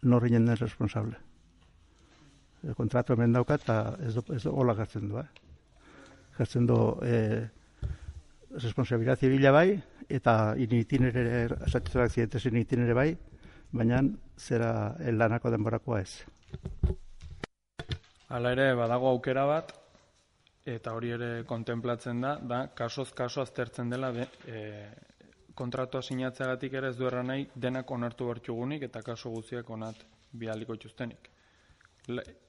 norri 0.02 0.30
den 0.30 0.54
responsable 0.56 1.16
kontratu 2.76 3.14
hemen 3.14 3.32
daukat, 3.32 3.62
eta 3.62 3.96
ez 4.04 4.14
do, 4.16 4.24
ez 4.34 4.42
do, 4.42 4.52
hola 4.54 4.74
gartzen 4.74 5.08
du, 5.10 5.18
eh? 5.20 5.26
Gartzen 6.38 6.66
du, 6.66 6.78
e, 7.02 7.48
responsabilidad 8.58 9.18
zibila 9.18 9.52
bai, 9.54 9.78
eta 10.08 10.54
initinere, 10.58 11.48
asatizua 11.66 12.06
akzidentez 12.08 12.44
initinere 12.50 12.94
bai, 12.96 13.10
baina 13.72 14.00
zera 14.38 14.94
lanako 15.12 15.52
denborakoa 15.54 16.00
ez. 16.00 16.24
Hala 18.28 18.52
ere, 18.56 18.72
badago 18.76 19.10
aukera 19.12 19.44
bat, 19.48 19.72
eta 20.68 20.92
hori 20.96 21.12
ere 21.16 21.30
kontemplatzen 21.48 22.20
da, 22.24 22.36
da, 22.42 22.66
kasoz 22.76 23.10
kaso 23.16 23.42
aztertzen 23.44 23.90
dela, 23.92 24.12
de, 24.12 24.28
e, 24.46 24.62
kontratua 25.54 26.02
sinatzeagatik 26.02 26.76
ere 26.80 26.92
ez 26.92 26.96
du 26.96 27.08
nahi 27.10 27.48
denak 27.54 27.90
onartu 27.90 28.28
bertxugunik 28.28 28.82
eta 28.82 29.02
kaso 29.02 29.30
guztiak 29.30 29.70
onat 29.70 30.04
bialiko 30.32 30.76
txustenik 30.76 31.30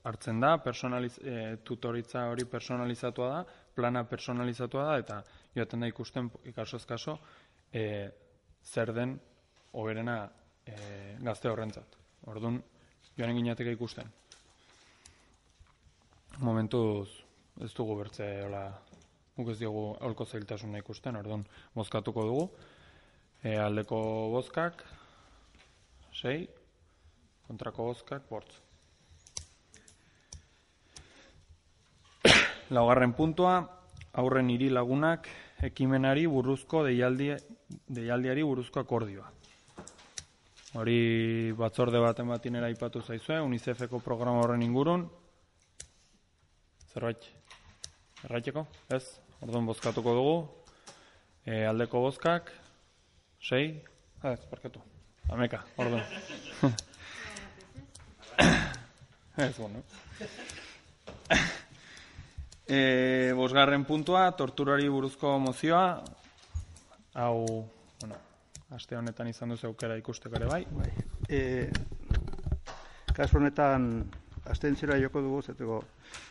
hartzen 0.08 0.40
da, 0.40 0.58
personaliz, 0.64 1.18
e, 1.20 1.58
tutoritza 1.64 2.26
hori 2.32 2.46
personalizatua 2.46 3.30
da, 3.30 3.40
plana 3.76 4.04
personalizatua 4.08 4.86
da, 4.90 4.98
eta 5.04 5.20
joaten 5.56 5.84
da 5.84 5.90
ikusten 5.92 6.30
ikasoz 6.52 6.86
kaso, 6.88 7.18
e, 7.74 7.84
zer 8.64 8.94
den 8.96 9.18
oberena 9.74 10.22
e, 10.66 10.76
gazte 11.26 11.50
horrentzat. 11.52 11.98
Orduan, 12.28 12.62
joan 13.18 13.34
egin 13.36 13.52
ikusten. 13.74 14.12
Momentuz, 16.40 17.10
ez 17.60 17.74
dugu 17.74 17.98
bertze, 18.00 18.26
hola, 18.46 18.64
guk 19.36 19.50
ez 19.52 19.60
diogu 19.60 19.98
holko 20.00 20.26
zailtasuna 20.26 20.80
ikusten, 20.80 21.16
orduan, 21.16 21.44
bozkatuko 21.76 22.24
dugu. 22.24 22.50
E, 23.44 23.58
aldeko 23.58 24.00
bozkak, 24.32 24.84
sei, 26.14 26.48
kontrako 27.48 27.92
bozkak, 27.92 28.28
bortz. 28.30 28.69
Laugarren 32.70 33.14
puntua, 33.18 33.54
aurren 34.14 34.50
hiri 34.54 34.68
lagunak 34.70 35.26
ekimenari 35.66 36.28
buruzko 36.30 36.84
deialdi, 36.86 37.32
deialdiari 37.90 38.44
buruzko 38.46 38.84
akordioa. 38.84 39.26
Hori 40.78 41.00
batzorde 41.58 41.98
bat 42.04 42.20
ematinera 42.22 42.70
ipatu 42.70 43.02
zaizue, 43.02 43.40
UNICEFeko 43.42 44.00
programa 44.06 44.44
horren 44.44 44.62
ingurun. 44.62 45.08
Zerbait? 46.94 47.26
Erraiteko? 48.28 48.68
Ez? 48.94 49.04
Orduan 49.42 49.66
bozkatuko 49.66 50.14
dugu. 50.20 50.38
E, 51.48 51.64
aldeko 51.66 52.04
bozkak. 52.06 52.54
Sei? 53.42 53.82
Ez, 54.22 54.40
parketu. 54.52 54.84
Ameka, 55.34 55.64
orduan. 55.78 56.06
ez, 59.48 59.58
bueno. 59.58 59.82
E, 62.70 63.34
bosgarren 63.34 63.82
puntua, 63.82 64.28
torturari 64.38 64.86
buruzko 64.94 65.32
mozioa, 65.42 66.04
hau, 67.18 67.66
bueno, 68.02 68.20
aste 68.78 68.94
honetan 68.94 69.32
izan 69.32 69.50
duzu 69.50 69.72
aukera 69.72 69.98
ikusteko 69.98 70.38
ere 70.38 70.50
bai. 70.52 70.60
bai. 70.78 70.92
E, 71.26 71.40
kasu 73.18 73.40
honetan, 73.40 73.90
astentzira 74.54 75.00
joko 75.02 75.26
dugu, 75.26 75.42
zeteko, 75.42 75.80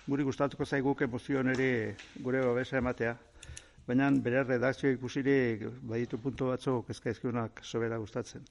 guri 0.06 0.28
gustatuko 0.30 0.64
zaiguke 0.64 1.10
mozio 1.10 1.42
niri 1.42 1.96
gure 2.22 2.44
babesa 2.46 2.78
ematea, 2.78 3.16
baina 3.90 4.12
bere 4.22 4.46
redakzio 4.46 4.94
ikusiri 4.94 5.36
baditu 5.90 6.22
puntu 6.22 6.52
batzuk 6.52 6.94
ezkaizkiunak 6.94 7.64
sobera 7.64 7.98
gustatzen. 7.98 8.46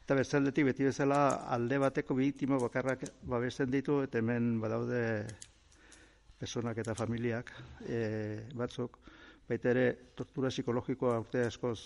Eta 0.00 0.16
bestaldetik 0.16 0.64
beti 0.72 0.88
bezala 0.88 1.22
alde 1.54 1.76
bateko 1.78 2.16
biktima 2.16 2.56
bakarrak 2.58 3.04
babesten 3.22 3.70
ditu, 3.70 4.00
eta 4.08 4.24
hemen 4.24 4.54
badaude 4.64 5.02
personak 6.42 6.80
eta 6.82 6.94
familiak 6.98 7.52
e, 7.86 7.98
batzuk, 8.58 8.98
baita 9.46 9.70
ere 9.70 9.84
tortura 10.18 10.50
psikologikoa 10.50 11.20
urte 11.22 11.44
askoz 11.46 11.78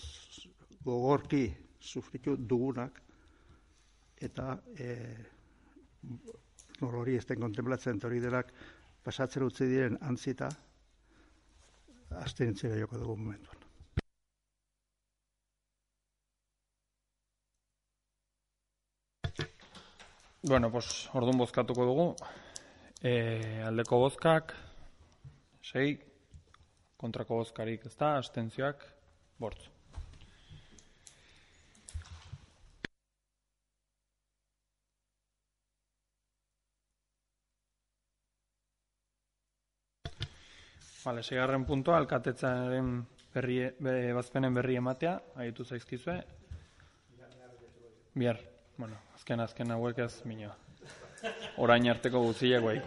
gogorki 0.85 1.43
sufritu 1.77 2.33
dugunak, 2.37 2.97
eta 4.17 4.55
e, 4.81 4.95
hori 6.87 7.17
ez 7.19 7.25
den 7.29 7.43
kontemplatzen 7.43 8.01
hori 8.09 8.23
delak 8.23 8.49
pasatzen 9.05 9.45
utzi 9.45 9.69
diren 9.69 9.99
antzita, 10.09 10.49
azten 12.23 12.57
joko 12.57 12.97
dugu 12.97 13.15
momentuan. 13.21 13.63
Bueno, 20.47 20.69
pues, 20.71 21.09
orduan 21.13 21.37
bozkatuko 21.37 21.85
dugu. 21.85 22.03
E, 23.05 23.61
aldeko 23.61 23.99
bozkak, 24.01 24.55
sei, 25.61 25.99
kontrako 26.97 27.43
bozkarik 27.43 27.85
ez 27.85 27.93
da, 27.93 28.15
abstentzioak, 28.17 28.81
bortz. 29.37 29.67
Vale, 41.07 41.21
segarren 41.23 41.63
puntua, 41.69 42.01
alkatetzaren 42.01 42.97
berri, 43.31 43.61
be, 43.79 43.93
bazpenen 44.17 44.57
berri 44.57 44.75
ematea, 44.81 45.19
ahitu 45.39 45.63
zaizkizue. 45.63 46.17
Bihar, 48.17 48.41
bueno, 48.75 48.97
azken 49.15 49.45
azken 49.45 49.77
hauek 49.77 50.01
ez 50.03 50.15
minoa. 50.25 50.66
Orain 51.57 51.89
arteko 51.89 52.19
guztiak 52.21 52.61
bai. 52.63 52.77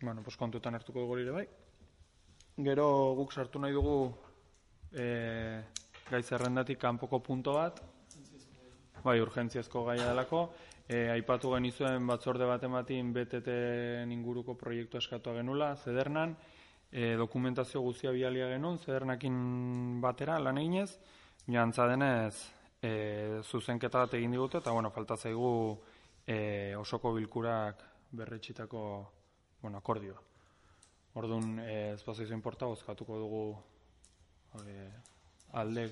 Bueno, 0.00 0.22
pues 0.22 0.36
kontutan 0.36 0.74
hartuko 0.78 1.02
dugu 1.02 1.18
ere 1.18 1.34
bai. 1.34 1.44
Gero 2.64 2.86
guk 3.18 3.32
sartu 3.34 3.60
nahi 3.60 3.74
dugu 3.74 3.96
e, 4.92 5.60
gai 6.08 6.22
zerrendatik 6.22 6.78
kanpoko 6.80 7.20
punto 7.20 7.52
bat, 7.58 7.82
bai, 9.04 9.18
urgentziazko 9.20 9.84
gaia 9.90 10.06
delako, 10.08 10.44
e, 10.88 11.08
aipatu 11.12 11.52
genizuen 11.52 12.06
batzorde 12.06 12.46
bat 12.48 12.64
ematin 12.64 13.12
BTT 13.12 13.58
inguruko 14.08 14.54
proiektu 14.56 15.02
eskatu 15.02 15.34
genula, 15.36 15.74
zedernan, 15.76 16.36
e, 16.92 17.14
dokumentazio 17.16 17.80
guztia 17.80 18.12
bialia 18.12 18.48
genuen, 18.52 18.78
zedernakin 18.78 20.00
batera 20.00 20.38
lan 20.38 20.58
eginez, 20.58 20.90
jantza 21.48 21.86
denez 21.88 22.34
e, 22.82 23.40
zuzenketa 23.44 24.04
bat 24.04 24.16
egin 24.18 24.36
digute, 24.36 24.62
eta 24.62 24.72
bueno, 24.72 24.90
falta 24.90 25.16
zaigu 25.16 25.52
e, 26.26 26.74
osoko 26.76 27.12
bilkurak 27.14 27.84
berretxitako 28.12 28.82
bueno, 29.62 29.78
akordioa. 29.78 30.20
Orduan, 31.18 31.58
e, 31.60 31.96
bazaizu 32.06 32.34
inporta, 32.36 32.66
bozkatuko 32.66 33.18
dugu 33.18 33.44
e, 34.64 34.90
alde 35.52 35.88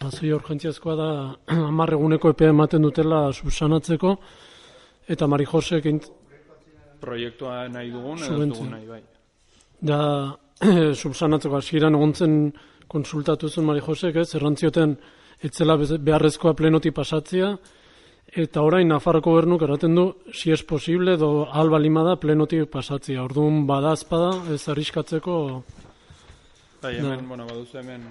Azoi 0.00 0.30
urgentziazkoa 0.32 0.94
da 0.96 1.08
hamar 1.68 1.92
eguneko 1.92 2.30
epea 2.32 2.54
ematen 2.54 2.86
dutela 2.86 3.26
subsanatzeko 3.36 4.14
eta 5.12 5.26
Mari 5.28 5.44
Josek 5.50 5.88
int, 5.90 6.06
proiektua 7.00 7.66
nahi 7.68 7.90
dugun, 7.92 8.22
edo 8.24 8.46
dugun 8.46 8.70
nahi 8.76 8.86
bai. 8.88 9.02
Da 9.80 10.00
subsanatzeko 11.02 11.56
hasieran 11.56 11.96
egontzen 11.96 12.52
konsultatu 12.90 13.48
zuen 13.48 13.66
Mari 13.66 13.82
Josek, 13.86 14.16
ez, 14.16 14.34
errantzioten 14.34 14.96
etzela 15.40 15.76
beharrezkoa 15.80 16.54
plenoti 16.54 16.90
pasatzea, 16.92 17.54
eta 18.44 18.62
orain 18.62 18.88
Nafarroko 18.88 19.32
gobernuk 19.32 19.62
erraten 19.66 19.94
du, 19.96 20.06
si 20.32 20.52
es 20.52 20.62
posible, 20.62 21.14
edo 21.14 21.48
alba 21.50 21.78
lima 21.78 22.04
da 22.06 22.16
plenoti 22.20 22.60
pasatzea. 22.66 23.24
Orduan 23.24 23.64
badazpada, 23.66 24.34
ez 24.54 24.62
arriskatzeko, 24.68 25.36
Bai, 26.80 26.96
hemen, 26.96 27.28
bueno, 27.28 27.44
baduzu 27.44 27.76
hemen... 27.76 28.06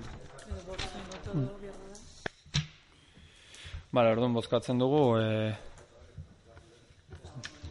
Bale, 3.90 4.12
orduan 4.14 4.36
bozkatzen 4.36 4.78
dugu, 4.78 5.02
e... 5.18 5.56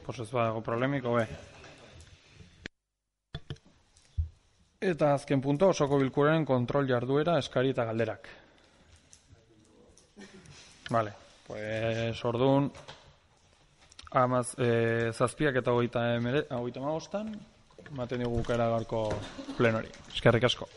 Pues 0.03 0.19
ez 0.25 0.31
badago 0.33 0.65
problemiko, 0.67 1.15
be. 1.15 1.48
Eta 4.79 5.09
azken 5.17 5.41
punto, 5.43 5.73
osoko 5.75 5.97
bilkuraren 5.99 6.45
kontrol 6.47 6.87
jarduera, 6.87 7.35
eskari 7.43 7.73
eta 7.75 7.85
galderak. 7.89 8.29
Vale, 10.95 11.13
pues 11.49 12.25
orduan, 12.25 12.71
amaz, 14.23 14.53
e, 14.55 15.11
zazpiak 15.13 15.59
eta 15.59 15.75
hogeita, 15.75 16.05
emere, 16.15 16.47
hogeita 16.55 16.85
magostan, 16.85 17.35
ematen 17.91 18.23
dugu 18.23 18.45
gara 18.47 18.71
gaurko 18.77 19.09
plenori. 19.59 19.91
Eskerrik 20.15 20.47
asko. 20.47 20.71